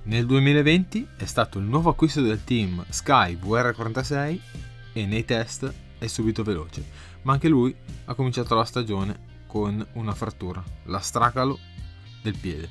nel 0.06 0.26
2020 0.26 1.08
è 1.16 1.24
stato 1.24 1.58
il 1.58 1.64
nuovo 1.64 1.88
acquisto 1.88 2.20
del 2.20 2.44
team 2.44 2.84
Sky 2.88 3.38
VR46 3.40 4.38
e 4.92 5.06
nei 5.06 5.24
test 5.24 5.72
è 5.98 6.06
subito 6.06 6.42
veloce, 6.42 6.84
ma 7.22 7.32
anche 7.32 7.48
lui 7.48 7.74
ha 8.04 8.14
cominciato 8.14 8.54
la 8.54 8.64
stagione 8.64 9.32
con 9.46 9.84
una 9.92 10.12
frattura, 10.12 10.62
la 10.84 10.98
stracalo 10.98 11.58
del 12.22 12.36
piede. 12.36 12.68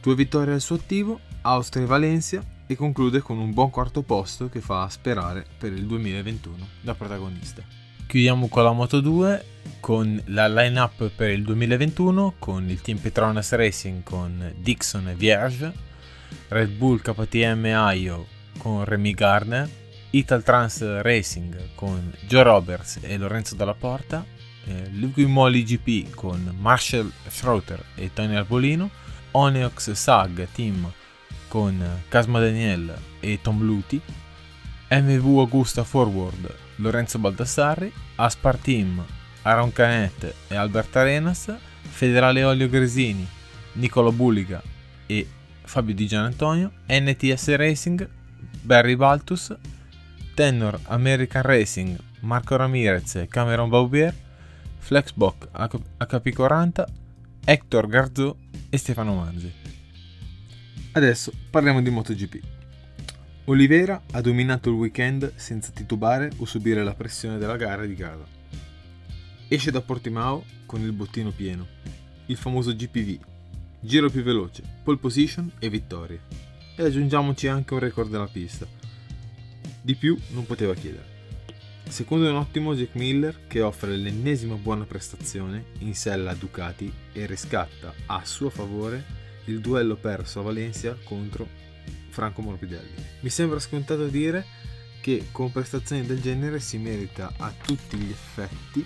Due 0.00 0.14
vittorie 0.14 0.54
al 0.54 0.62
suo 0.62 0.76
attivo, 0.76 1.20
Austria 1.42 1.84
e 1.84 1.86
Valencia 1.86 2.42
e 2.66 2.76
conclude 2.76 3.20
con 3.20 3.38
un 3.38 3.52
buon 3.52 3.70
quarto 3.70 4.02
posto 4.02 4.48
che 4.48 4.60
fa 4.60 4.88
sperare 4.88 5.44
per 5.58 5.72
il 5.72 5.86
2021 5.86 6.68
da 6.80 6.94
protagonista. 6.94 7.62
Chiudiamo 8.06 8.48
con 8.48 8.62
la 8.62 8.72
Moto 8.72 9.00
2 9.00 9.44
con 9.80 10.22
la 10.26 10.46
line-up 10.46 11.10
per 11.10 11.30
il 11.30 11.42
2021 11.42 12.34
con 12.38 12.68
il 12.68 12.80
team 12.80 12.98
Petronas 12.98 13.52
Racing 13.52 14.02
con 14.02 14.52
Dixon 14.58 15.08
e 15.08 15.14
Vierge 15.14 15.72
Red 16.48 16.70
Bull 16.70 17.00
KTM 17.00 17.64
Aio 17.74 18.26
con 18.58 18.84
Remy 18.84 19.12
Gardner, 19.12 19.68
Ital 20.10 20.42
Trans 20.42 21.00
Racing 21.02 21.74
con 21.74 22.12
Joe 22.26 22.42
Roberts 22.42 23.00
e 23.02 23.16
Lorenzo 23.16 23.56
Dalla 23.56 23.74
Porta, 23.74 24.24
eh, 24.66 24.88
Liqui 24.90 25.26
Moly 25.26 25.62
GP 25.64 26.14
con 26.14 26.54
Marshall 26.58 27.10
Schroeter 27.28 27.82
e 27.96 28.12
Tony 28.12 28.36
Arbolino, 28.36 28.90
Oneox 29.32 29.90
Sag 29.92 30.46
Team 30.52 30.90
con 31.54 32.02
Casma 32.08 32.40
Daniel 32.40 32.92
e 33.20 33.38
Tom 33.40 33.62
Luti, 33.62 34.00
MV 34.90 35.38
Augusta 35.38 35.84
Forward 35.84 36.52
Lorenzo 36.78 37.20
Baldassarri, 37.20 37.92
Aspar 38.16 38.56
Team 38.56 39.00
Aaron 39.42 39.70
Canet 39.70 40.34
e 40.48 40.56
Albert 40.56 40.96
Arenas, 40.96 41.54
Federale 41.80 42.42
Olio 42.42 42.68
Gresini, 42.68 43.24
Nicolo 43.74 44.10
Bulliga 44.10 44.60
e 45.06 45.28
Fabio 45.62 45.94
Di 45.94 46.08
Gian 46.08 46.24
Antonio, 46.24 46.72
NTS 46.88 47.54
Racing, 47.54 48.08
Barry 48.62 48.96
Baltus, 48.96 49.54
Tenor 50.34 50.80
American 50.86 51.42
Racing, 51.42 51.96
Marco 52.22 52.56
Ramirez 52.56 53.14
e 53.14 53.28
Cameron 53.28 53.68
Baubier, 53.68 54.12
Flexbox 54.78 55.50
HP40, 56.00 56.84
Hector 57.44 57.86
Garzò 57.86 58.34
e 58.68 58.76
Stefano 58.76 59.14
Manzi. 59.14 59.83
Adesso 60.96 61.32
parliamo 61.50 61.82
di 61.82 61.90
MotoGP. 61.90 62.40
Oliveira 63.46 64.00
ha 64.12 64.20
dominato 64.20 64.68
il 64.68 64.76
weekend 64.76 65.32
senza 65.34 65.72
titubare 65.72 66.30
o 66.36 66.44
subire 66.44 66.84
la 66.84 66.94
pressione 66.94 67.36
della 67.36 67.56
gara 67.56 67.84
di 67.84 67.96
casa. 67.96 68.24
Esce 69.48 69.72
da 69.72 69.80
Portimao 69.80 70.44
con 70.66 70.82
il 70.82 70.92
bottino 70.92 71.32
pieno, 71.32 71.66
il 72.26 72.36
famoso 72.36 72.72
GPV, 72.72 73.18
giro 73.80 74.08
più 74.08 74.22
veloce, 74.22 74.62
pole 74.84 74.98
position 74.98 75.50
e 75.58 75.68
vittorie. 75.68 76.20
E 76.76 76.84
aggiungiamoci 76.84 77.48
anche 77.48 77.74
un 77.74 77.80
record 77.80 78.08
della 78.08 78.28
pista. 78.28 78.64
Di 79.82 79.96
più 79.96 80.16
non 80.28 80.46
poteva 80.46 80.74
chiedere. 80.74 81.12
Secondo 81.88 82.30
un 82.30 82.36
ottimo 82.36 82.72
Jack 82.76 82.94
Miller 82.94 83.48
che 83.48 83.62
offre 83.62 83.96
l'ennesima 83.96 84.54
buona 84.54 84.84
prestazione 84.84 85.64
in 85.80 85.96
sella 85.96 86.30
a 86.30 86.34
Ducati 86.34 86.90
e 87.12 87.26
riscatta 87.26 87.92
a 88.06 88.24
suo 88.24 88.48
favore 88.48 89.23
il 89.46 89.60
duello 89.60 89.96
perso 89.96 90.40
a 90.40 90.42
Valencia 90.42 90.96
contro 91.04 91.48
Franco 92.08 92.42
Morbidelli. 92.42 92.94
Mi 93.20 93.30
sembra 93.30 93.58
scontato 93.58 94.06
dire 94.06 94.44
che 95.00 95.26
con 95.32 95.52
prestazioni 95.52 96.06
del 96.06 96.20
genere 96.20 96.60
si 96.60 96.78
merita 96.78 97.32
a 97.36 97.52
tutti 97.62 97.96
gli 97.96 98.10
effetti 98.10 98.84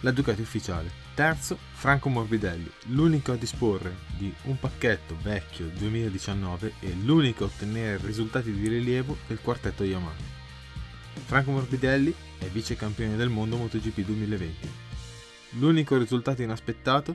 la 0.00 0.10
Ducati 0.10 0.40
ufficiale. 0.40 0.90
Terzo, 1.14 1.58
Franco 1.72 2.08
Morbidelli, 2.08 2.70
l'unico 2.86 3.32
a 3.32 3.36
disporre 3.36 3.94
di 4.16 4.32
un 4.44 4.58
pacchetto 4.58 5.16
vecchio 5.20 5.66
2019 5.76 6.74
e 6.80 6.94
l'unico 6.94 7.44
a 7.44 7.46
ottenere 7.48 8.00
risultati 8.06 8.52
di 8.52 8.68
rilievo 8.68 9.18
del 9.26 9.40
quartetto 9.40 9.84
Yamaha. 9.84 10.38
Franco 11.26 11.50
Morbidelli 11.50 12.14
è 12.38 12.46
vice 12.46 12.76
campione 12.76 13.16
del 13.16 13.28
mondo 13.28 13.56
MotoGP 13.58 14.00
2020. 14.00 14.68
L'unico 15.58 15.98
risultato 15.98 16.40
inaspettato 16.42 17.14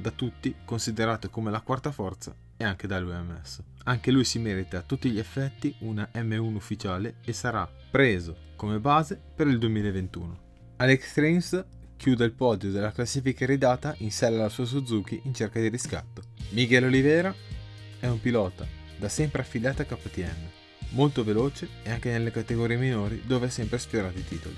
da 0.00 0.10
tutti, 0.10 0.54
considerato 0.64 1.28
come 1.30 1.50
la 1.50 1.60
quarta 1.60 1.92
forza 1.92 2.34
e 2.56 2.64
anche 2.64 2.86
dall'UMS. 2.86 3.62
Anche 3.84 4.10
lui 4.10 4.24
si 4.24 4.38
merita 4.38 4.78
a 4.78 4.82
tutti 4.82 5.10
gli 5.10 5.18
effetti 5.18 5.74
una 5.80 6.08
M1 6.14 6.54
ufficiale 6.54 7.16
e 7.24 7.32
sarà 7.32 7.68
preso 7.90 8.48
come 8.56 8.78
base 8.78 9.20
per 9.34 9.46
il 9.46 9.58
2021. 9.58 10.48
Alex 10.76 11.16
Rins 11.16 11.64
chiude 11.96 12.24
il 12.24 12.32
podio 12.32 12.70
della 12.70 12.92
classifica 12.92 13.44
ridata 13.44 13.94
in 13.98 14.10
sella 14.10 14.40
alla 14.40 14.48
sua 14.48 14.64
Suzuki 14.64 15.20
in 15.24 15.34
cerca 15.34 15.60
di 15.60 15.68
riscatto. 15.68 16.22
Miguel 16.50 16.84
Oliveira 16.84 17.34
è 17.98 18.06
un 18.06 18.20
pilota 18.20 18.66
da 18.96 19.08
sempre 19.08 19.42
affiliato 19.42 19.82
a 19.82 19.84
KTM, 19.84 20.48
molto 20.90 21.24
veloce 21.24 21.68
e 21.82 21.90
anche 21.90 22.10
nelle 22.10 22.30
categorie 22.30 22.76
minori 22.76 23.22
dove 23.24 23.46
ha 23.46 23.50
sempre 23.50 23.78
sfiorato 23.78 24.18
i 24.18 24.24
titoli. 24.24 24.56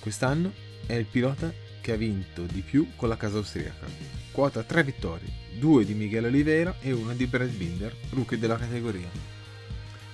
Quest'anno 0.00 0.52
è 0.86 0.94
il 0.94 1.06
pilota 1.06 1.52
che 1.80 1.92
ha 1.92 1.96
vinto 1.96 2.42
di 2.44 2.60
più 2.60 2.88
con 2.96 3.08
la 3.08 3.16
casa 3.16 3.38
austriaca. 3.38 4.23
Quota 4.34 4.64
3 4.64 4.82
vittorie, 4.82 5.28
2 5.60 5.84
di 5.84 5.94
Miguel 5.94 6.24
Oliveira 6.24 6.74
e 6.80 6.90
una 6.90 7.12
di 7.12 7.24
Brad 7.28 7.50
Binder, 7.50 7.94
rookie 8.10 8.36
della 8.36 8.56
categoria. 8.56 9.08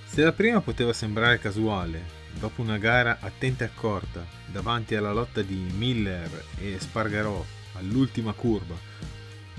Se 0.05 0.21
la 0.21 0.31
prima 0.31 0.61
poteva 0.61 0.93
sembrare 0.93 1.39
casuale 1.39 2.03
dopo 2.37 2.61
una 2.61 2.77
gara 2.77 3.17
attenta 3.19 3.63
e 3.63 3.67
accorta 3.67 4.23
davanti 4.45 4.93
alla 4.93 5.11
lotta 5.11 5.41
di 5.41 5.55
Miller 5.75 6.29
e 6.59 6.79
Spargarò 6.79 7.43
all'ultima 7.73 8.33
curva 8.33 8.75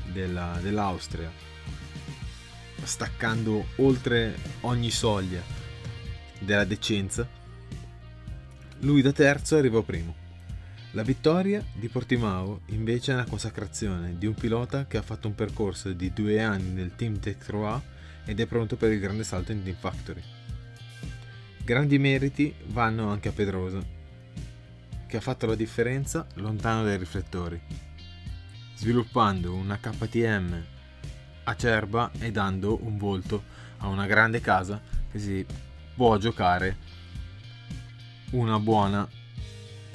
della, 0.04 0.56
dell'Austria, 0.62 1.28
staccando 2.84 3.66
oltre 3.78 4.36
ogni 4.60 4.92
soglia 4.92 5.42
della 6.38 6.64
decenza, 6.64 7.28
lui 8.78 9.02
da 9.02 9.10
terzo 9.10 9.56
arrivò 9.56 9.82
primo. 9.82 10.21
La 10.94 11.02
vittoria 11.02 11.64
di 11.72 11.88
Portimao 11.88 12.60
invece 12.66 13.12
è 13.12 13.14
una 13.14 13.24
consacrazione 13.24 14.18
di 14.18 14.26
un 14.26 14.34
pilota 14.34 14.86
che 14.86 14.98
ha 14.98 15.02
fatto 15.02 15.26
un 15.26 15.34
percorso 15.34 15.90
di 15.94 16.12
due 16.12 16.42
anni 16.42 16.68
nel 16.68 16.94
team 16.94 17.18
Tech 17.18 17.42
3 17.46 17.80
ed 18.26 18.38
è 18.38 18.44
pronto 18.44 18.76
per 18.76 18.92
il 18.92 19.00
grande 19.00 19.24
salto 19.24 19.52
in 19.52 19.62
Team 19.62 19.76
Factory. 19.76 20.22
Grandi 21.64 21.98
meriti 21.98 22.54
vanno 22.66 23.08
anche 23.08 23.30
a 23.30 23.32
Pedrosa, 23.32 23.82
che 25.06 25.16
ha 25.16 25.20
fatto 25.22 25.46
la 25.46 25.54
differenza 25.54 26.26
lontano 26.34 26.84
dai 26.84 26.98
riflettori, 26.98 27.58
sviluppando 28.74 29.54
una 29.54 29.78
KTM 29.78 30.64
acerba 31.44 32.10
e 32.18 32.30
dando 32.30 32.84
un 32.84 32.98
volto 32.98 33.44
a 33.78 33.88
una 33.88 34.04
grande 34.04 34.42
casa 34.42 34.78
che 35.10 35.18
si 35.18 35.46
può 35.94 36.18
giocare 36.18 36.76
una 38.32 38.58
buona 38.58 39.08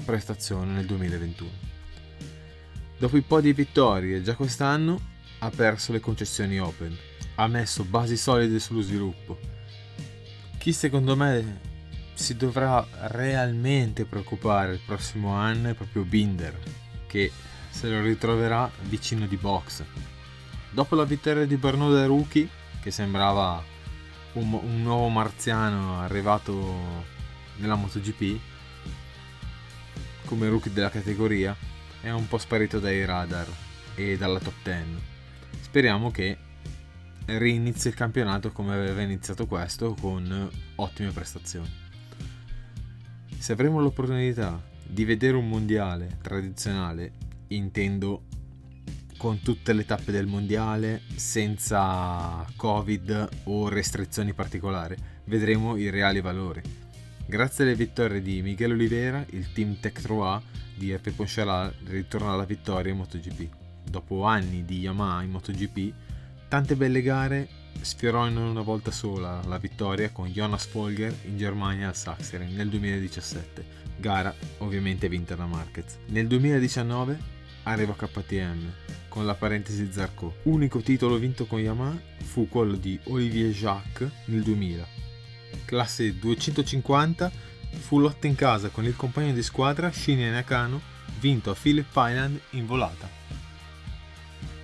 prestazione 0.03 0.73
nel 0.73 0.85
2021. 0.85 1.49
Dopo 2.97 3.17
i 3.17 3.21
po' 3.21 3.41
di 3.41 3.53
vittorie 3.53 4.21
già 4.21 4.35
quest'anno 4.35 4.99
ha 5.39 5.49
perso 5.49 5.91
le 5.91 5.99
concessioni 5.99 6.59
open, 6.59 6.95
ha 7.35 7.47
messo 7.47 7.83
basi 7.83 8.17
solide 8.17 8.59
sullo 8.59 8.81
sviluppo 8.81 9.55
chi 10.67 10.73
secondo 10.73 11.15
me 11.15 11.61
si 12.13 12.35
dovrà 12.35 12.85
realmente 13.03 14.03
preoccupare 14.03 14.73
il 14.73 14.81
prossimo 14.85 15.31
anno 15.31 15.69
è 15.69 15.73
proprio 15.75 16.03
Binder, 16.03 16.59
che 17.07 17.31
se 17.69 17.87
lo 17.87 18.01
ritroverà 18.01 18.69
vicino 18.81 19.27
di 19.27 19.37
box. 19.37 19.85
Dopo 20.71 20.95
la 20.95 21.05
vittoria 21.05 21.45
di 21.45 21.55
Bernard 21.55 21.93
da 21.93 22.05
Rookie, 22.05 22.49
che 22.81 22.91
sembrava 22.91 23.63
un, 24.33 24.59
un 24.61 24.81
nuovo 24.81 25.07
marziano 25.07 26.01
arrivato 26.01 27.05
nella 27.59 27.75
MotoGP, 27.75 28.37
come 30.27 30.49
rookie 30.49 30.73
della 30.73 30.89
categoria, 30.89 31.55
è 32.01 32.09
un 32.09 32.27
po' 32.27 32.37
sparito 32.37 32.79
dai 32.79 33.05
radar 33.05 33.47
e 33.95 34.17
dalla 34.17 34.39
top 34.39 34.53
10. 34.61 34.85
Speriamo 35.61 36.11
che 36.11 36.37
rinizia 37.25 37.89
il 37.89 37.95
campionato 37.95 38.51
come 38.51 38.73
aveva 38.73 39.01
iniziato 39.01 39.47
questo 39.47 39.95
con 39.99 40.49
ottime 40.75 41.11
prestazioni. 41.11 41.69
Se 43.39 43.53
avremo 43.53 43.79
l'opportunità 43.79 44.61
di 44.85 45.05
vedere 45.05 45.37
un 45.37 45.47
mondiale 45.47 46.17
tradizionale, 46.21 47.13
intendo 47.47 48.23
con 49.17 49.39
tutte 49.41 49.73
le 49.73 49.85
tappe 49.85 50.11
del 50.11 50.27
mondiale, 50.27 51.01
senza 51.15 52.45
covid 52.55 53.29
o 53.45 53.69
restrizioni 53.69 54.33
particolari, 54.33 54.95
vedremo 55.25 55.77
i 55.77 55.89
reali 55.89 56.21
valori. 56.21 56.61
Grazie 57.29 57.65
alle 57.65 57.75
vittorie 57.75 58.21
di 58.21 58.41
Miguel 58.41 58.71
Oliveira, 58.71 59.25
il 59.31 59.51
team 59.51 59.81
Tech 59.81 60.01
3 60.01 60.41
di 60.75 60.95
RP 60.95 61.11
Poncharal 61.11 61.73
ritorna 61.87 62.31
alla 62.31 62.45
vittoria 62.45 62.93
in 62.93 62.99
MotoGP. 62.99 63.49
Dopo 63.83 64.23
anni 64.23 64.63
di 64.63 64.79
Yamaha 64.79 65.23
in 65.23 65.31
MotoGP, 65.31 65.93
tante 66.47 66.77
belle 66.77 67.01
gare 67.01 67.49
sfiorò 67.81 68.25
in 68.27 68.37
una 68.37 68.61
volta 68.61 68.91
sola 68.91 69.41
la 69.45 69.57
vittoria 69.57 70.09
con 70.11 70.27
Jonas 70.27 70.67
Folger 70.67 71.13
in 71.25 71.35
Germania 71.37 71.89
al 71.89 71.97
Sachsenring 71.97 72.55
nel 72.55 72.69
2017, 72.69 73.65
gara 73.97 74.33
ovviamente 74.59 75.09
vinta 75.09 75.35
da 75.35 75.47
Marquez. 75.47 75.97
Nel 76.05 76.27
2019 76.27 77.19
arriva 77.63 77.93
KTM 77.93 78.71
con 79.09 79.25
la 79.25 79.35
parentesi 79.35 79.91
Zarco. 79.91 80.37
Unico 80.43 80.79
titolo 80.79 81.17
vinto 81.17 81.45
con 81.45 81.59
Yamaha 81.59 81.99
fu 82.23 82.47
quello 82.47 82.77
di 82.77 82.97
Olivier 83.07 83.51
Jacques 83.51 84.09
nel 84.27 84.43
2000. 84.43 85.06
Classe 85.67 86.17
250 86.17 87.29
fu 87.79 87.99
lotta 87.99 88.25
in 88.25 88.35
casa 88.35 88.69
con 88.69 88.85
il 88.85 88.95
compagno 88.95 89.33
di 89.33 89.43
squadra 89.43 89.91
Shinya 89.91 90.31
Nakano, 90.31 90.79
vinto 91.19 91.51
a 91.51 91.55
Philip 91.59 91.89
Island 91.93 92.39
in 92.51 92.65
volata. 92.65 93.09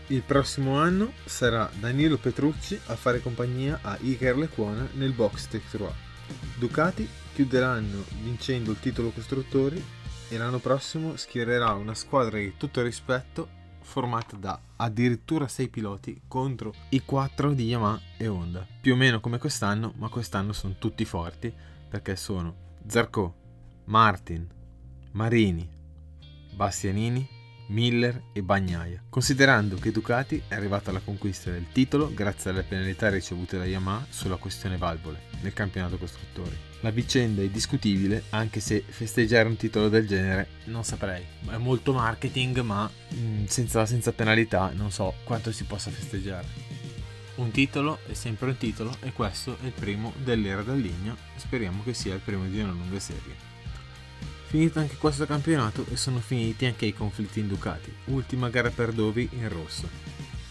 Il 0.07 0.21
prossimo 0.21 0.79
anno 0.79 1.11
sarà 1.25 1.69
Danilo 1.77 2.17
Petrucci 2.17 2.79
a 2.85 2.95
fare 2.95 3.21
compagnia 3.21 3.79
a 3.81 3.97
Iker 3.99 4.37
Lecuona 4.37 4.87
nel 4.93 5.11
box 5.11 5.47
Tech 5.47 5.69
3. 5.69 5.91
Ducati 6.55 7.07
chiude 7.33 7.59
l'anno 7.59 8.05
vincendo 8.21 8.71
il 8.71 8.79
titolo 8.79 9.09
costruttori 9.09 9.83
e 10.29 10.37
l'anno 10.37 10.59
prossimo 10.59 11.17
schiererà 11.17 11.73
una 11.73 11.95
squadra 11.95 12.37
di 12.37 12.53
tutto 12.55 12.81
rispetto 12.81 13.61
formata 13.83 14.35
da 14.35 14.59
addirittura 14.77 15.47
6 15.47 15.69
piloti 15.69 16.21
contro 16.27 16.73
i 16.89 17.03
4 17.03 17.53
di 17.53 17.65
Yamaha 17.65 17.99
e 18.17 18.27
Honda. 18.27 18.65
Più 18.81 18.93
o 18.93 18.95
meno 18.95 19.19
come 19.19 19.37
quest'anno, 19.37 19.93
ma 19.97 20.09
quest'anno 20.09 20.53
sono 20.53 20.75
tutti 20.79 21.05
forti 21.05 21.53
perché 21.87 22.15
sono 22.15 22.55
Zarco, 22.87 23.35
Martin, 23.85 24.47
Marini, 25.11 25.69
Bastianini, 26.55 27.27
Miller 27.73 28.25
e 28.33 28.43
Bagnaia, 28.43 29.01
considerando 29.09 29.77
che 29.77 29.91
Ducati 29.91 30.43
è 30.47 30.53
arrivata 30.53 30.91
alla 30.91 31.01
conquista 31.03 31.49
del 31.49 31.65
titolo 31.71 32.13
grazie 32.13 32.51
alle 32.51 32.61
penalità 32.61 33.09
ricevute 33.09 33.57
da 33.57 33.65
Yamaha 33.65 34.05
sulla 34.09 34.35
questione 34.35 34.77
valvole 34.77 35.23
nel 35.41 35.53
campionato 35.53 35.97
costruttori. 35.97 36.55
La 36.81 36.91
vicenda 36.91 37.41
è 37.41 37.47
discutibile, 37.47 38.25
anche 38.29 38.59
se 38.59 38.83
festeggiare 38.87 39.49
un 39.49 39.55
titolo 39.55 39.89
del 39.89 40.07
genere 40.07 40.49
non 40.65 40.83
saprei. 40.83 41.25
È 41.49 41.57
molto 41.57 41.93
marketing, 41.93 42.59
ma 42.59 42.87
mm, 43.15 43.45
senza, 43.45 43.87
senza 43.87 44.13
penalità 44.13 44.71
non 44.75 44.91
so 44.91 45.15
quanto 45.23 45.51
si 45.51 45.63
possa 45.63 45.89
festeggiare. 45.89 46.45
Un 47.35 47.49
titolo 47.49 47.97
è 48.05 48.13
sempre 48.13 48.49
un 48.49 48.57
titolo 48.57 48.95
e 49.01 49.11
questo 49.13 49.57
è 49.63 49.65
il 49.65 49.71
primo 49.71 50.13
dell'era 50.23 50.61
del 50.61 50.79
ligno, 50.79 51.17
speriamo 51.37 51.81
che 51.81 51.95
sia 51.95 52.13
il 52.13 52.19
primo 52.19 52.45
di 52.45 52.59
una 52.59 52.71
lunga 52.71 52.99
serie. 52.99 53.52
Finito 54.53 54.77
anche 54.77 54.97
questo 54.97 55.25
campionato 55.25 55.83
e 55.89 55.97
sono 55.97 56.19
finiti 56.19 56.67
anche 56.67 56.85
i 56.85 56.93
conflitti 56.93 57.39
in 57.39 57.47
Ducati, 57.47 57.91
ultima 58.09 58.51
gara 58.51 58.69
per 58.69 58.91
Dovi 58.91 59.27
in 59.31 59.49
rosso. 59.49 59.89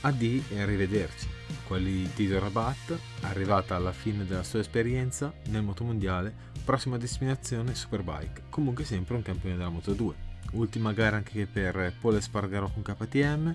Addio 0.01 0.43
e 0.49 0.61
arrivederci. 0.61 1.29
Quelli 1.69 1.93
di 1.93 2.13
Tito 2.13 2.41
Rabat, 2.41 2.99
arrivata 3.21 3.77
alla 3.77 3.93
fine 3.93 4.27
della 4.27 4.43
sua 4.43 4.59
esperienza 4.59 5.33
nel 5.51 5.63
motomondiale, 5.63 6.35
prossima 6.65 6.97
destinazione 6.97 7.77
Superbike, 7.77 8.43
comunque 8.51 8.83
sempre 8.83 9.15
un 9.15 9.23
campione 9.23 9.57
della 9.57 9.69
Moto 9.69 9.93
2. 9.93 10.15
Ultima 10.55 10.93
gara 10.93 11.19
anche 11.19 11.47
per 11.47 11.95
Paul 12.01 12.17
Espargaro 12.17 12.73
con 12.75 12.83
KTM, 12.83 13.55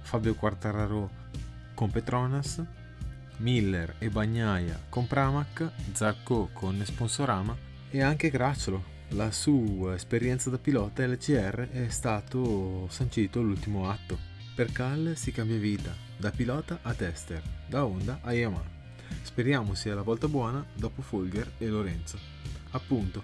Fabio 0.00 0.34
Quartararo 0.34 1.10
con 1.74 1.90
Petronas, 1.90 2.62
Miller 3.36 3.96
e 3.98 4.08
Bagnaia 4.08 4.84
con 4.88 5.06
Pramac, 5.06 5.70
Zacco 5.92 6.48
con 6.54 6.80
Sponsorama 6.82 7.54
e 7.90 8.00
anche 8.00 8.30
Gracciolo. 8.30 8.92
La 9.14 9.30
sua 9.30 9.94
esperienza 9.94 10.48
da 10.48 10.56
pilota 10.56 11.06
LCR 11.06 11.68
è 11.70 11.88
stato 11.90 12.88
sancito 12.88 13.42
l'ultimo 13.42 13.90
atto. 13.90 14.18
Per 14.54 14.72
Cal 14.72 15.12
si 15.16 15.32
cambia 15.32 15.58
vita, 15.58 15.94
da 16.16 16.30
pilota 16.30 16.78
a 16.80 16.94
tester, 16.94 17.42
da 17.66 17.84
Honda 17.84 18.20
a 18.22 18.32
Yamaha. 18.32 18.64
Speriamo 19.20 19.74
sia 19.74 19.94
la 19.94 20.02
volta 20.02 20.28
buona 20.28 20.64
dopo 20.74 21.02
Folger 21.02 21.52
e 21.58 21.66
Lorenzo. 21.68 22.16
Appunto, 22.70 23.22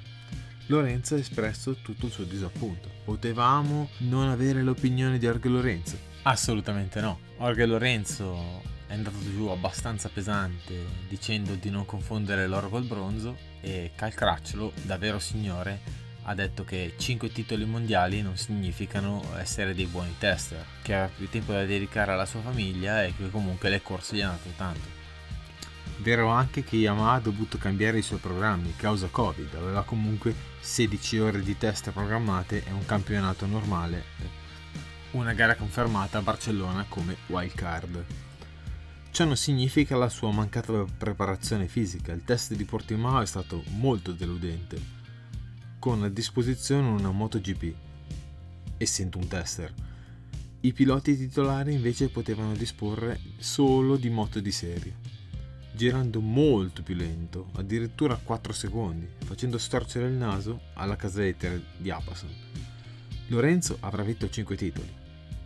Lorenzo 0.67 1.15
ha 1.15 1.19
espresso 1.19 1.77
tutto 1.77 2.07
il 2.07 2.13
suo 2.13 2.25
disappunto. 2.25 2.91
Potevamo 3.05 3.89
non 3.99 4.29
avere 4.29 4.63
l'opinione 4.63 5.17
di 5.17 5.27
Arge 5.27 5.49
Lorenzo, 5.49 5.97
Assolutamente 6.23 7.01
no. 7.01 7.19
Jorge 7.39 7.65
Lorenzo 7.65 8.77
è 8.89 8.95
andato 8.95 9.19
giù 9.21 9.47
abbastanza 9.47 10.09
pesante 10.09 10.85
dicendo 11.09 11.55
di 11.55 11.71
non 11.71 11.85
confondere 11.85 12.49
l'oro 12.49 12.69
col 12.69 12.85
bronzo 12.85 13.37
e 13.61 13.93
Calcracciolo, 13.95 14.73
davvero 14.83 15.19
signore, 15.19 15.81
ha 16.25 16.35
detto 16.35 16.65
che 16.65 16.95
5 16.97 17.31
titoli 17.31 17.65
mondiali 17.65 18.21
non 18.23 18.37
significano 18.37 19.23
essere 19.39 19.75
dei 19.75 19.87
buoni 19.87 20.15
tester, 20.19 20.65
che 20.83 20.95
ha 20.95 21.11
più 21.15 21.29
tempo 21.29 21.53
da 21.53 21.65
dedicare 21.65 22.13
alla 22.13 22.27
sua 22.27 22.41
famiglia 22.41 23.05
e 23.05 23.15
che 23.15 23.31
comunque 23.31 23.69
le 23.69 23.83
corse 23.83 24.17
gli 24.17 24.21
hanno 24.23 24.39
dato 24.43 24.57
tanto. 24.57 24.97
Vero 25.99 26.29
anche 26.29 26.65
che 26.65 26.77
Yamaha 26.77 27.15
ha 27.15 27.21
dovuto 27.21 27.59
cambiare 27.59 27.99
i 27.99 28.03
suoi 28.03 28.19
programmi 28.19 28.75
causa 28.77 29.09
Covid, 29.09 29.55
aveva 29.55 29.85
comunque 29.85 30.35
16 30.61 31.19
ore 31.19 31.43
di 31.43 31.57
test 31.57 31.91
programmate 31.91 32.65
e 32.65 32.73
un 32.73 32.85
campionato 32.85 33.47
normale 33.47 34.39
una 35.13 35.33
gara 35.33 35.55
confermata 35.55 36.19
a 36.19 36.23
Barcellona 36.23 36.85
come 36.89 37.17
wild 37.29 37.55
card. 37.55 38.05
Ciò 39.11 39.25
non 39.25 39.37
significa 39.37 39.97
la 39.97 40.09
sua 40.09 40.31
mancata 40.31 40.85
preparazione 40.97 41.67
fisica, 41.67 42.13
il 42.13 42.23
test 42.23 42.55
di 42.55 42.65
Portimao 42.65 43.21
è 43.21 43.27
stato 43.27 43.65
molto 43.71 44.13
deludente, 44.13 44.81
con 45.81 46.05
a 46.05 46.09
disposizione 46.09 46.87
una 46.87 47.11
MotoGP, 47.11 47.75
essendo 48.77 49.19
un 49.19 49.27
tester. 49.27 49.75
I 50.61 50.73
piloti 50.73 51.17
titolari 51.17 51.73
invece 51.73 52.11
potevano 52.11 52.53
disporre 52.55 53.19
solo 53.39 53.97
di 53.97 54.09
moto 54.09 54.39
di 54.39 54.53
serie, 54.53 54.97
girando 55.73 56.21
molto 56.21 56.83
più 56.83 56.95
lento, 56.95 57.51
addirittura 57.55 58.21
4 58.23 58.53
secondi, 58.53 59.09
facendo 59.25 59.59
storcere 59.59 60.07
il 60.07 60.15
naso 60.15 60.61
alla 60.75 60.97
casetta 60.97 61.49
di 61.77 61.91
Apason. 61.91 62.31
Lorenzo 63.29 63.79
avrà 63.81 64.05
vinto 64.05 64.29
5 64.29 64.57
titoli, 64.57 64.93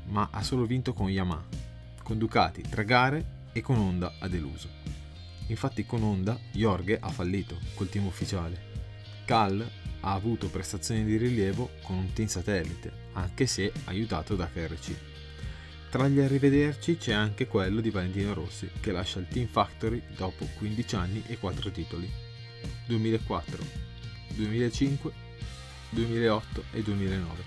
ma 0.09 0.29
ha 0.31 0.43
solo 0.43 0.67
vinto 0.67 0.93
con 0.93 1.09
Yamaha, 1.09 1.45
con 2.03 2.19
Ducati 2.19 2.63
3 2.63 2.85
gare 2.85 3.41
e 3.53 3.61
con 3.61 3.79
Honda 3.79 4.15
ha 4.19 4.29
deluso. 4.29 4.69
Infatti 5.49 5.85
con 5.85 6.03
Honda 6.03 6.39
Jorge 6.53 6.99
ha 6.99 7.11
fallito 7.11 7.59
col 7.75 7.89
team 7.89 8.07
ufficiale. 8.07 8.71
Cal 9.25 9.69
ha 10.01 10.13
avuto 10.13 10.49
prestazioni 10.49 11.05
di 11.05 11.17
rilievo 11.17 11.71
con 11.83 11.97
un 11.97 12.13
team 12.13 12.29
satellite, 12.29 13.11
anche 13.13 13.47
se 13.47 13.73
aiutato 13.85 14.35
da 14.35 14.49
KRC. 14.49 14.95
Tra 15.91 16.09
gli 16.09 16.21
arrivederci 16.21 16.97
c'è 16.97 17.13
anche 17.13 17.47
quello 17.47 17.81
di 17.81 17.91
Valentino 17.91 18.33
Rossi, 18.33 18.69
che 18.81 18.93
lascia 18.93 19.19
il 19.19 19.29
Team 19.29 19.47
Factory 19.47 20.03
dopo 20.17 20.49
15 20.57 20.97
anni 20.97 21.23
e 21.27 21.37
4 21.37 21.71
titoli. 21.71 22.11
2004, 22.87 23.63
2005, 24.35 25.13
2008 25.91 26.65
e 26.73 26.83
2009. 26.83 27.45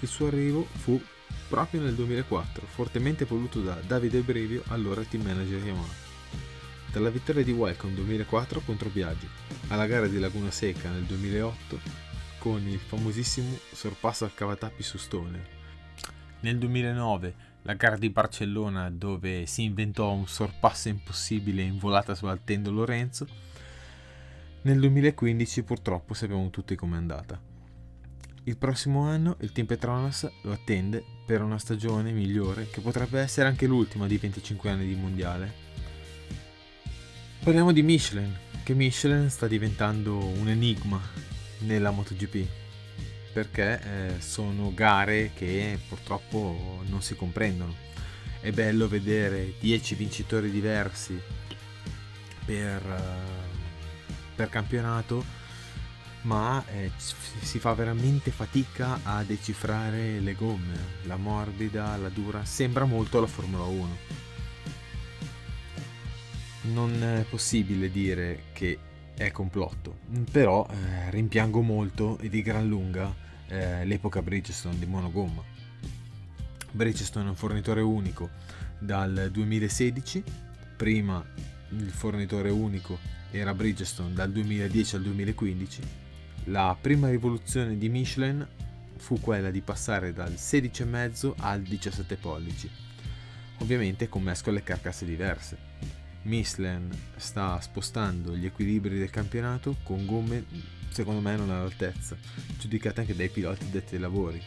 Il 0.00 0.08
suo 0.08 0.26
arrivo 0.26 0.64
fu 0.64 1.00
proprio 1.48 1.80
nel 1.80 1.94
2004, 1.94 2.66
fortemente 2.66 3.24
voluto 3.24 3.62
da 3.62 3.74
Davide 3.74 4.20
Brevio, 4.20 4.62
allora 4.68 5.02
team 5.02 5.24
manager 5.24 5.64
Yamaha. 5.64 6.06
Dalla 6.92 7.08
vittoria 7.08 7.42
di 7.42 7.52
Welcome 7.52 7.94
2004 7.94 8.60
contro 8.60 8.90
Biaggi, 8.90 9.26
alla 9.68 9.86
gara 9.86 10.06
di 10.06 10.18
Laguna 10.18 10.50
Seca 10.50 10.90
nel 10.90 11.04
2008 11.04 11.80
con 12.38 12.60
il 12.68 12.78
famosissimo 12.78 13.58
sorpasso 13.72 14.24
al 14.24 14.34
cavatappi 14.34 14.82
su 14.82 14.98
Stoner. 14.98 15.56
Nel 16.40 16.58
2009 16.58 17.34
la 17.62 17.74
gara 17.74 17.96
di 17.96 18.10
Barcellona 18.10 18.90
dove 18.90 19.46
si 19.46 19.64
inventò 19.64 20.12
un 20.12 20.26
sorpasso 20.28 20.88
impossibile 20.88 21.62
in 21.62 21.78
volata 21.78 22.14
sull'altendo 22.14 22.70
Lorenzo. 22.70 23.26
Nel 24.62 24.78
2015 24.80 25.62
purtroppo 25.62 26.14
sappiamo 26.14 26.50
tutti 26.50 26.74
com'è 26.76 26.96
andata. 26.96 27.47
Il 28.48 28.56
prossimo 28.56 29.02
anno 29.02 29.36
il 29.40 29.52
Team 29.52 29.66
Petronas 29.66 30.26
lo 30.40 30.52
attende 30.52 31.04
per 31.26 31.42
una 31.42 31.58
stagione 31.58 32.12
migliore 32.12 32.70
che 32.70 32.80
potrebbe 32.80 33.20
essere 33.20 33.46
anche 33.46 33.66
l'ultima 33.66 34.06
di 34.06 34.16
25 34.16 34.70
anni 34.70 34.86
di 34.86 34.94
mondiale. 34.94 35.52
Parliamo 37.44 37.72
di 37.72 37.82
Michelin, 37.82 38.34
che 38.62 38.72
Michelin 38.72 39.28
sta 39.28 39.46
diventando 39.46 40.16
un 40.16 40.48
enigma 40.48 40.98
nella 41.58 41.90
MotoGP 41.90 42.46
perché 43.34 43.82
eh, 43.82 44.20
sono 44.22 44.72
gare 44.72 45.32
che 45.34 45.78
purtroppo 45.86 46.80
non 46.86 47.02
si 47.02 47.14
comprendono. 47.16 47.74
È 48.40 48.50
bello 48.50 48.88
vedere 48.88 49.56
10 49.60 49.94
vincitori 49.94 50.50
diversi 50.50 51.20
per, 52.46 52.82
uh, 52.82 54.34
per 54.34 54.48
campionato 54.48 55.22
ma 56.22 56.64
eh, 56.66 56.90
si 56.96 57.58
fa 57.58 57.74
veramente 57.74 58.30
fatica 58.30 59.00
a 59.02 59.22
decifrare 59.22 60.20
le 60.20 60.34
gomme, 60.34 60.76
la 61.04 61.16
morbida, 61.16 61.96
la 61.96 62.08
dura, 62.08 62.44
sembra 62.44 62.84
molto 62.84 63.20
la 63.20 63.26
Formula 63.26 63.64
1. 63.64 63.96
Non 66.72 67.02
è 67.02 67.24
possibile 67.28 67.90
dire 67.90 68.44
che 68.52 68.78
è 69.14 69.30
complotto, 69.30 69.98
però 70.30 70.66
eh, 70.70 71.10
rimpiango 71.10 71.62
molto 71.62 72.18
e 72.18 72.28
di 72.28 72.42
gran 72.42 72.68
lunga 72.68 73.14
eh, 73.48 73.84
l'epoca 73.84 74.22
Bridgestone 74.22 74.78
di 74.78 74.86
monogomma. 74.86 75.42
Bridgestone 76.70 77.26
è 77.26 77.28
un 77.30 77.36
fornitore 77.36 77.80
unico 77.80 78.30
dal 78.78 79.30
2016, 79.32 80.22
prima 80.76 81.24
il 81.70 81.90
fornitore 81.90 82.50
unico 82.50 82.98
era 83.30 83.54
Bridgestone 83.54 84.12
dal 84.12 84.30
2010 84.30 84.96
al 84.96 85.02
2015. 85.02 85.82
La 86.44 86.76
prima 86.80 87.10
rivoluzione 87.10 87.76
di 87.76 87.88
Michelin 87.88 88.46
fu 88.96 89.20
quella 89.20 89.50
di 89.50 89.60
passare 89.60 90.12
dal 90.12 90.32
16,5 90.32 91.34
al 91.38 91.62
17 91.62 92.16
pollici, 92.16 92.70
ovviamente 93.58 94.08
con 94.08 94.22
mescole 94.22 94.60
e 94.60 94.62
carcasse 94.62 95.04
diverse. 95.04 95.58
Michelin 96.22 96.90
sta 97.16 97.60
spostando 97.60 98.36
gli 98.36 98.46
equilibri 98.46 98.98
del 98.98 99.10
campionato 99.10 99.76
con 99.82 100.04
gomme 100.04 100.44
secondo 100.90 101.20
me 101.20 101.36
non 101.36 101.50
all'altezza, 101.50 102.16
giudicate 102.58 103.00
anche 103.00 103.14
dai 103.14 103.28
piloti 103.28 103.70
detti 103.70 103.94
ai 103.94 104.00
lavori. 104.00 104.42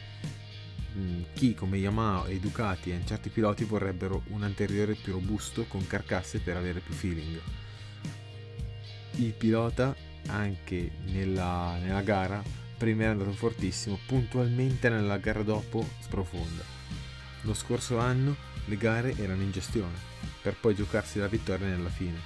Mm, 0.98 1.22
chi 1.34 1.54
come 1.54 1.78
Yamaha 1.78 2.28
e 2.28 2.40
Ducati 2.40 2.92
e 2.92 3.00
certi 3.06 3.30
piloti 3.30 3.64
vorrebbero 3.64 4.24
un 4.30 4.44
anteriore 4.44 4.96
più 4.96 5.14
robusto 5.14 5.66
con 5.66 5.88
carcasse 5.88 6.40
per 6.40 6.58
avere 6.58 6.82
più 6.82 6.94
feeling. 6.94 7.40
Il 9.16 9.32
pilota 9.34 9.96
anche 10.28 10.92
nella, 11.06 11.78
nella 11.82 12.02
gara 12.02 12.42
prima 12.78 13.04
era 13.04 13.12
andato 13.12 13.32
fortissimo, 13.34 14.00
puntualmente 14.08 14.90
nella 14.90 15.18
gara 15.18 15.44
dopo 15.44 15.88
sprofonda. 16.00 16.64
Lo 17.42 17.54
scorso 17.54 18.00
anno 18.00 18.36
le 18.66 18.78
gare 18.78 19.16
erano 19.18 19.44
in 19.44 19.52
gestione, 19.52 19.96
per 20.42 20.56
poi 20.56 20.74
giocarsi 20.74 21.20
la 21.20 21.28
vittoria 21.28 21.68
nella 21.68 21.90
fine. 21.90 22.20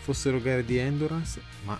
Fossero 0.00 0.40
gare 0.40 0.64
di 0.64 0.78
endurance, 0.78 1.42
ma 1.64 1.78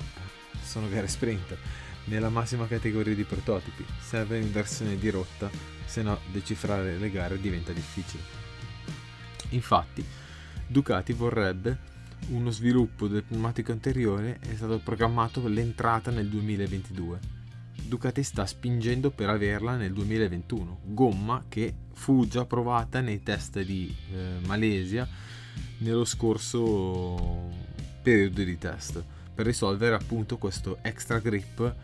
sono 0.62 0.88
gare 0.91 1.09
sprint, 1.09 1.57
nella 2.05 2.29
massima 2.29 2.67
categoria 2.67 3.15
di 3.15 3.25
prototipi, 3.25 3.85
serve 3.99 4.38
un'inversione 4.38 4.99
di 4.99 5.09
rotta, 5.09 5.51
se 5.85 6.03
no 6.03 6.21
decifrare 6.31 6.99
le 6.99 7.11
gare 7.11 7.41
diventa 7.41 7.73
difficile. 7.73 8.23
Infatti, 9.51 10.05
Ducati 10.67 11.12
vorrebbe 11.12 11.79
uno 12.28 12.50
sviluppo 12.50 13.08
del 13.08 13.24
pneumatico 13.24 13.72
anteriore 13.72 14.38
è 14.40 14.54
stato 14.54 14.78
programmato 14.78 15.40
per 15.40 15.50
l'entrata 15.50 16.11
nel 16.11 16.28
2022. 16.28 17.18
Ducati 17.85 18.22
sta 18.22 18.46
spingendo 18.46 19.11
per 19.11 19.28
averla 19.28 19.76
nel 19.76 19.92
2021, 19.92 20.80
gomma 20.85 21.44
che 21.48 21.74
fu 21.92 22.26
già 22.26 22.44
provata 22.44 23.00
nei 23.00 23.22
test 23.22 23.61
di 23.62 23.94
eh, 24.12 24.46
Malesia 24.46 25.06
nello 25.78 26.04
scorso 26.04 27.50
periodo 28.02 28.42
di 28.42 28.56
test 28.56 29.04
per 29.35 29.46
risolvere 29.46 29.94
appunto 29.94 30.38
questo 30.38 30.78
extra 30.82 31.18
grip 31.18 31.74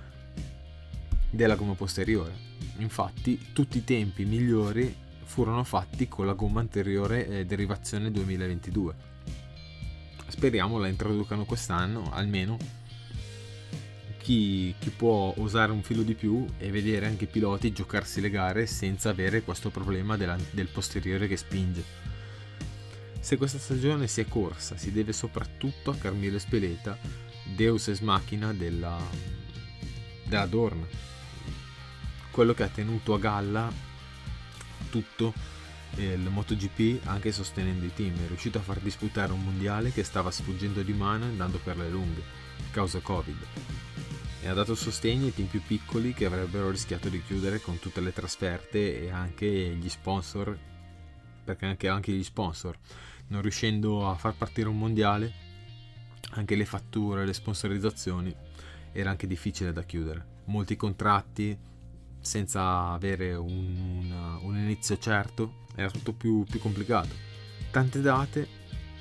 della 1.30 1.56
gomma 1.56 1.74
posteriore. 1.74 2.46
Infatti 2.78 3.48
tutti 3.52 3.78
i 3.78 3.84
tempi 3.84 4.24
migliori 4.24 4.94
furono 5.24 5.62
fatti 5.64 6.08
con 6.08 6.24
la 6.24 6.32
gomma 6.32 6.60
anteriore 6.60 7.26
eh, 7.26 7.44
derivazione 7.44 8.10
2022. 8.10 9.17
Speriamo 10.28 10.78
la 10.78 10.88
introducano 10.88 11.44
quest'anno, 11.44 12.10
almeno 12.12 12.56
chi, 14.18 14.74
chi, 14.78 14.90
può 14.90 15.32
usare 15.38 15.72
un 15.72 15.82
filo 15.82 16.02
di 16.02 16.14
più 16.14 16.44
e 16.58 16.70
vedere 16.70 17.06
anche 17.06 17.24
i 17.24 17.28
piloti 17.28 17.72
giocarsi 17.72 18.20
le 18.20 18.28
gare 18.28 18.66
senza 18.66 19.08
avere 19.08 19.42
questo 19.42 19.70
problema 19.70 20.18
della, 20.18 20.36
del 20.50 20.68
posteriore 20.68 21.26
che 21.26 21.36
spinge. 21.36 21.82
Se 23.20 23.36
questa 23.36 23.58
stagione 23.58 24.06
si 24.06 24.20
è 24.20 24.28
corsa, 24.28 24.76
si 24.76 24.92
deve 24.92 25.12
soprattutto 25.12 25.90
a 25.90 25.96
Carmelo 25.96 26.38
Speleta, 26.38 26.98
Deus 27.56 27.88
ex 27.88 28.00
machina 28.00 28.52
della, 28.52 28.98
della 30.24 30.46
Dorn, 30.46 30.86
quello 32.30 32.52
che 32.52 32.62
ha 32.62 32.68
tenuto 32.68 33.14
a 33.14 33.18
galla 33.18 33.72
tutto 34.90 35.32
il 35.96 36.28
MotoGP 36.30 37.06
anche 37.06 37.32
sostenendo 37.32 37.84
i 37.84 37.92
team, 37.92 38.14
è 38.22 38.26
riuscito 38.26 38.58
a 38.58 38.62
far 38.62 38.78
disputare 38.78 39.32
un 39.32 39.42
mondiale 39.42 39.92
che 39.92 40.04
stava 40.04 40.30
sfuggendo 40.30 40.82
di 40.82 40.92
mano 40.92 41.24
andando 41.24 41.58
per 41.58 41.76
le 41.76 41.88
lunghe, 41.88 42.22
causa 42.70 43.00
Covid. 43.00 43.36
E 44.40 44.48
ha 44.48 44.54
dato 44.54 44.74
sostegno 44.74 45.26
ai 45.26 45.34
team 45.34 45.48
più 45.48 45.60
piccoli 45.62 46.14
che 46.14 46.26
avrebbero 46.26 46.70
rischiato 46.70 47.08
di 47.08 47.22
chiudere 47.22 47.60
con 47.60 47.78
tutte 47.78 48.00
le 48.00 48.12
trasferte 48.12 49.02
e 49.02 49.10
anche 49.10 49.46
gli 49.46 49.88
sponsor, 49.88 50.56
perché 51.44 51.66
anche, 51.66 51.88
anche 51.88 52.12
gli 52.12 52.22
sponsor, 52.22 52.78
non 53.28 53.42
riuscendo 53.42 54.08
a 54.08 54.14
far 54.14 54.34
partire 54.34 54.68
un 54.68 54.78
mondiale, 54.78 55.46
anche 56.30 56.54
le 56.54 56.64
fatture, 56.64 57.26
le 57.26 57.32
sponsorizzazioni 57.32 58.34
era 58.92 59.10
anche 59.10 59.26
difficile 59.26 59.72
da 59.72 59.82
chiudere. 59.82 60.36
Molti 60.44 60.76
contratti 60.76 61.58
senza 62.20 62.90
avere 62.90 63.34
un, 63.34 63.76
un, 63.76 64.38
un 64.42 64.56
inizio 64.56 64.98
certo 64.98 65.66
era 65.74 65.90
tutto 65.90 66.12
più, 66.12 66.44
più 66.44 66.58
complicato. 66.58 67.14
Tante 67.70 68.00
date, 68.00 68.48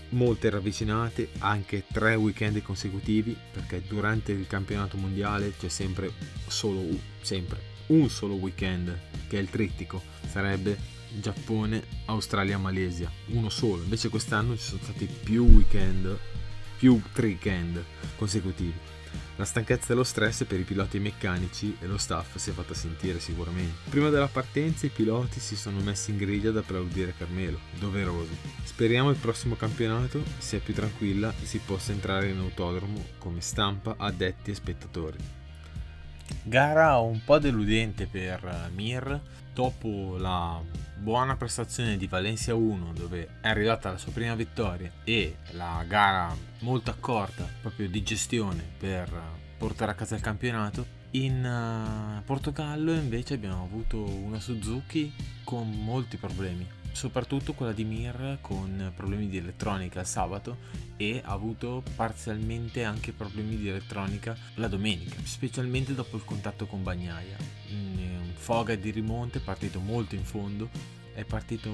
molte 0.10 0.50
ravvicinate, 0.50 1.30
anche 1.40 1.86
tre 1.92 2.16
weekend 2.16 2.62
consecutivi, 2.62 3.36
perché 3.52 3.82
durante 3.88 4.32
il 4.32 4.48
campionato 4.48 4.98
mondiale 4.98 5.54
c'è 5.58 5.70
sempre 5.70 6.12
solo 6.48 6.84
sempre 7.22 7.76
un 7.88 8.10
solo 8.10 8.36
weekend 8.36 8.98
che 9.28 9.38
è 9.38 9.42
il 9.42 9.50
trittico, 9.50 10.02
sarebbe 10.26 10.78
Giappone, 11.20 11.84
Australia, 12.06 12.58
Malesia, 12.58 13.12
uno 13.28 13.50
solo. 13.50 13.84
Invece 13.84 14.10
quest'anno 14.10 14.56
ci 14.58 14.64
sono 14.64 14.82
stati 14.84 15.06
più 15.06 15.46
weekend 15.46 16.18
più 16.78 17.02
tre 17.12 17.28
weekend 17.28 17.84
consecutivi. 18.18 18.78
La 19.36 19.46
stanchezza 19.46 19.94
e 19.94 19.96
lo 19.96 20.04
stress 20.04 20.46
per 20.46 20.60
i 20.60 20.64
piloti 20.64 21.00
meccanici 21.00 21.78
e 21.80 21.88
lo 21.88 21.98
staff 21.98 22.38
si 22.38 22.50
è 22.50 22.54
fatta 22.54 22.74
sentire 22.74 23.20
sicuramente. 23.20 23.90
Prima 23.90 24.10
della 24.10 24.28
partenza 24.28 24.86
i 24.86 24.90
piloti 24.90 25.40
si 25.40 25.56
sono 25.56 25.80
messi 25.82 26.12
in 26.12 26.18
griglia 26.18 26.50
ad 26.50 26.58
applaudire 26.58 27.14
Carmelo, 27.18 27.60
doveroso. 27.80 28.36
Speriamo 28.64 29.10
il 29.10 29.18
prossimo 29.18 29.56
campionato 29.56 30.24
sia 30.38 30.60
più 30.60 30.74
tranquilla 30.74 31.34
e 31.42 31.46
si 31.46 31.60
possa 31.60 31.92
entrare 31.92 32.30
in 32.30 32.40
autodromo 32.40 33.04
come 33.18 33.42
stampa, 33.42 33.96
addetti 33.98 34.52
e 34.52 34.56
spettatori. 34.56 35.18
Gara 36.44 36.98
un 36.98 37.22
po' 37.24 37.40
deludente 37.40 38.08
per 38.08 38.70
Mir 38.74 39.22
dopo 39.58 40.18
la 40.20 40.62
buona 40.98 41.36
prestazione 41.36 41.98
di 41.98 42.06
Valencia 42.06 42.54
1 42.54 42.94
dove 42.94 43.40
è 43.42 43.48
arrivata 43.48 43.90
la 43.90 43.98
sua 43.98 44.12
prima 44.12 44.36
vittoria 44.36 44.92
e 45.04 45.38
la 45.54 45.84
gara 45.88 46.32
molto 46.60 46.92
accorta 46.92 47.50
proprio 47.60 47.90
di 47.90 48.04
gestione 48.04 48.64
per 48.78 49.12
portare 49.58 49.94
a 49.94 49.96
casa 49.96 50.14
il 50.14 50.22
campionato 50.22 50.86
in 51.12 51.44
uh, 51.44 52.24
Portogallo 52.24 52.94
invece 52.94 53.34
abbiamo 53.34 53.64
avuto 53.64 54.00
una 54.00 54.40
Suzuki 54.40 55.12
con 55.44 55.68
molti 55.68 56.18
problemi 56.18 56.68
soprattutto 56.92 57.54
quella 57.54 57.74
di 57.74 57.84
Mir 57.84 58.38
con 58.42 58.92
problemi 58.96 59.28
di 59.28 59.38
elettronica 59.38 60.02
il 60.02 60.06
sabato 60.06 60.58
e 60.98 61.22
ha 61.24 61.32
avuto 61.32 61.84
parzialmente 61.96 62.84
anche 62.84 63.12
problemi 63.12 63.56
di 63.56 63.70
elettronica 63.70 64.36
la 64.56 64.68
domenica, 64.68 65.16
specialmente 65.24 65.94
dopo 65.94 66.16
il 66.16 66.26
contatto 66.26 66.66
con 66.66 66.82
Bagnaia. 66.82 67.38
Foga 68.38 68.76
di 68.76 68.92
rimonte 68.92 69.40
partito 69.40 69.80
molto 69.80 70.16
in 70.16 70.24
fondo, 70.24 70.70
è 71.14 71.26
partito 71.26 71.70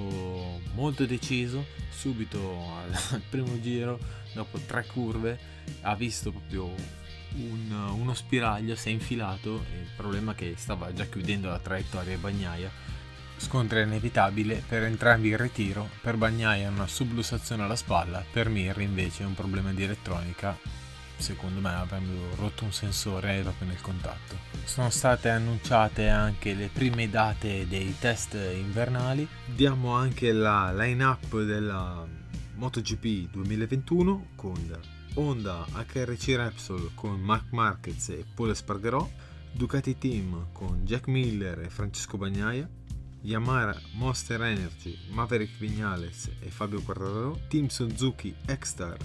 molto 0.73 1.05
deciso, 1.05 1.65
subito 1.91 2.39
al 2.77 3.21
primo 3.29 3.59
giro, 3.59 3.99
dopo 4.33 4.57
tre 4.59 4.85
curve, 4.85 5.37
ha 5.81 5.95
visto 5.95 6.31
proprio 6.31 6.73
un, 7.35 7.71
uno 7.71 8.13
spiraglio, 8.13 8.75
si 8.75 8.89
è 8.89 8.91
infilato, 8.91 9.65
il 9.73 9.89
problema 9.95 10.31
è 10.31 10.35
che 10.35 10.53
stava 10.57 10.93
già 10.93 11.05
chiudendo 11.05 11.49
la 11.49 11.59
traiettoria 11.59 12.17
Bagnaia. 12.17 12.71
Scontro 13.35 13.79
inevitabile 13.79 14.63
per 14.65 14.83
entrambi 14.83 15.29
il 15.29 15.37
ritiro, 15.37 15.89
per 16.01 16.15
Bagnaia 16.15 16.69
una 16.69 16.87
sublussazione 16.87 17.63
alla 17.63 17.75
spalla, 17.75 18.23
per 18.31 18.47
Mir 18.47 18.79
invece 18.79 19.23
un 19.23 19.33
problema 19.33 19.73
di 19.73 19.83
elettronica, 19.83 20.57
secondo 21.23 21.61
me 21.61 21.69
avendo 21.69 22.35
rotto 22.35 22.65
un 22.65 22.73
sensore 22.73 23.39
proprio 23.43 23.69
nel 23.69 23.79
contatto. 23.79 24.37
Sono 24.65 24.89
state 24.89 25.29
annunciate 25.29 26.09
anche 26.09 26.53
le 26.53 26.67
prime 26.67 27.09
date 27.09 27.65
dei 27.65 27.95
test 27.97 28.33
invernali, 28.33 29.25
diamo 29.45 29.93
anche 29.93 30.33
la 30.33 30.73
line-up 30.73 31.41
della 31.43 32.05
MotoGP 32.55 33.31
2021 33.31 34.27
con 34.35 34.79
Honda 35.13 35.65
HRC 35.71 36.35
Repsol 36.35 36.91
con 36.93 37.21
Mark 37.21 37.51
Marquez 37.51 38.09
e 38.09 38.25
Paul 38.35 38.49
Espargarò, 38.49 39.09
Ducati 39.53 39.97
Team 39.97 40.47
con 40.51 40.83
Jack 40.83 41.07
Miller 41.07 41.59
e 41.59 41.69
Francesco 41.69 42.17
Bagnaia, 42.17 42.67
Yamaha 43.21 43.79
Monster 43.93 44.41
Energy, 44.41 44.97
Maverick 45.11 45.57
Vignales 45.57 46.29
e 46.41 46.49
Fabio 46.49 46.81
Quartararo, 46.81 47.39
Team 47.47 47.67
Suzuki 47.67 48.35
X-Star, 48.45 48.97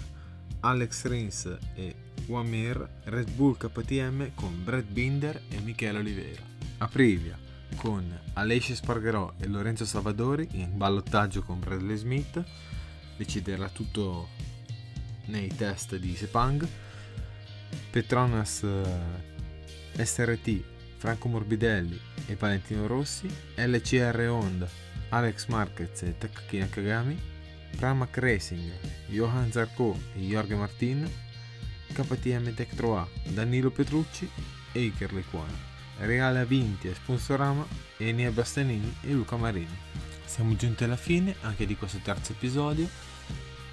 Alex 0.60 1.04
Rins 1.04 1.56
e 1.74 1.94
Wamir, 2.28 2.88
Red 3.04 3.30
Bull 3.32 3.56
KTM 3.56 4.34
con 4.34 4.62
Brad 4.62 4.84
Binder 4.84 5.42
e 5.48 5.60
Michele 5.60 5.98
Oliveira. 5.98 6.42
Aprilia 6.78 7.36
con 7.76 8.18
Alessia 8.34 8.74
Spargerò 8.74 9.34
e 9.38 9.46
Lorenzo 9.46 9.84
Salvadori 9.84 10.48
in 10.52 10.76
ballottaggio 10.76 11.42
con 11.42 11.58
Bradley 11.58 11.96
Smith, 11.96 12.42
deciderà 13.16 13.68
tutto 13.68 14.28
nei 15.26 15.48
test 15.48 15.96
di 15.96 16.14
Sepang. 16.14 16.66
Petronas 17.90 18.62
eh, 18.62 20.04
SRT 20.04 20.76
Franco 20.98 21.28
Morbidelli 21.28 21.98
e 22.26 22.34
Valentino 22.34 22.86
Rossi, 22.86 23.28
LCR 23.54 24.28
Honda, 24.28 24.68
Alex 25.10 25.46
Marquez 25.46 26.02
e 26.02 26.18
Takaki 26.18 26.58
Nakagami, 26.58 27.18
Pramac 27.76 28.18
Racing, 28.18 28.72
Johan 29.06 29.50
Zarco 29.52 29.96
e 30.14 30.20
Jorge 30.26 30.56
Martin, 30.56 31.08
KTM 31.92 32.54
Tech 32.54 32.74
3A, 32.74 33.06
Danilo 33.32 33.70
Petrucci 33.70 34.28
e 34.72 34.80
Iker 34.80 35.12
Lequana, 35.12 35.56
Reale 35.98 36.40
Avinti 36.40 36.88
e 36.88 36.94
Sponsorama, 36.94 37.66
Enia 37.96 38.30
Bastanini 38.30 38.96
e 39.02 39.12
Luca 39.12 39.36
Marini. 39.36 39.76
Siamo 40.24 40.54
giunti 40.56 40.84
alla 40.84 40.96
fine 40.96 41.34
anche 41.40 41.66
di 41.66 41.76
questo 41.76 41.98
terzo 42.02 42.32
episodio. 42.32 42.88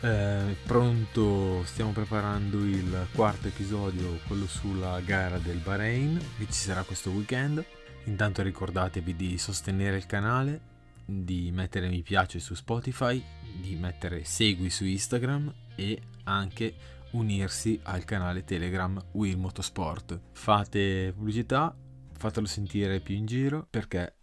Eh, 0.02 0.56
pronto, 0.66 1.64
stiamo 1.66 1.92
preparando 1.92 2.64
il 2.64 3.08
quarto 3.14 3.48
episodio, 3.48 4.20
quello 4.28 4.48
sulla 4.48 5.00
gara 5.02 5.38
del 5.38 5.58
Bahrain, 5.58 6.18
che 6.38 6.46
ci 6.46 6.60
sarà 6.60 6.84
questo 6.84 7.10
weekend. 7.10 7.64
Intanto 8.06 8.42
ricordatevi 8.42 9.16
di 9.16 9.38
sostenere 9.38 9.98
il 9.98 10.06
canale, 10.06 10.74
di 11.06 11.52
mettere 11.52 11.88
mi 11.88 12.02
piace 12.02 12.40
su 12.40 12.54
Spotify, 12.54 13.24
di 13.60 13.76
mettere 13.76 14.24
segui 14.24 14.70
su 14.70 14.86
Instagram 14.86 15.54
e 15.76 16.02
anche 16.24 16.74
unirsi 17.16 17.80
al 17.84 18.04
canale 18.04 18.44
Telegram 18.44 19.02
Will 19.14 19.38
Motorsport. 19.38 20.20
Fate 20.34 21.14
pubblicità, 21.16 21.76
fatelo 22.14 22.46
sentire 22.46 23.00
più 23.00 23.16
in 23.16 23.26
giro 23.26 23.66
perché 23.70 24.16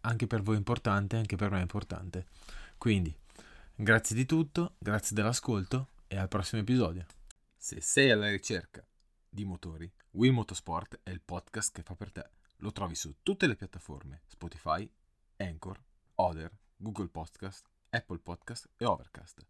anche 0.00 0.26
per 0.26 0.42
voi 0.42 0.56
è 0.56 0.58
importante, 0.58 1.16
anche 1.16 1.36
per 1.36 1.50
me 1.50 1.58
è 1.58 1.62
importante. 1.62 2.26
Quindi, 2.76 3.16
grazie 3.74 4.14
di 4.14 4.26
tutto, 4.26 4.74
grazie 4.78 5.16
dell'ascolto 5.16 5.88
e 6.06 6.18
al 6.18 6.28
prossimo 6.28 6.60
episodio. 6.60 7.06
Se 7.56 7.80
sei 7.80 8.10
alla 8.10 8.28
ricerca 8.28 8.86
di 9.28 9.44
motori, 9.44 9.90
Will 10.12 10.34
Motorsport 10.34 11.00
è 11.02 11.10
il 11.10 11.22
podcast 11.22 11.72
che 11.72 11.82
fa 11.82 11.94
per 11.94 12.12
te. 12.12 12.28
Lo 12.56 12.72
trovi 12.72 12.94
su 12.94 13.16
tutte 13.22 13.46
le 13.46 13.56
piattaforme 13.56 14.22
Spotify, 14.26 14.88
Anchor, 15.38 15.82
Other, 16.16 16.52
Google 16.76 17.08
Podcast, 17.08 17.66
Apple 17.88 18.18
Podcast 18.18 18.68
e 18.76 18.84
Overcast. 18.84 19.46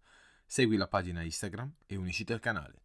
Segui 0.52 0.76
la 0.76 0.86
pagina 0.86 1.22
Instagram 1.22 1.72
e 1.86 1.96
unisciti 1.96 2.34
al 2.34 2.38
canale. 2.38 2.81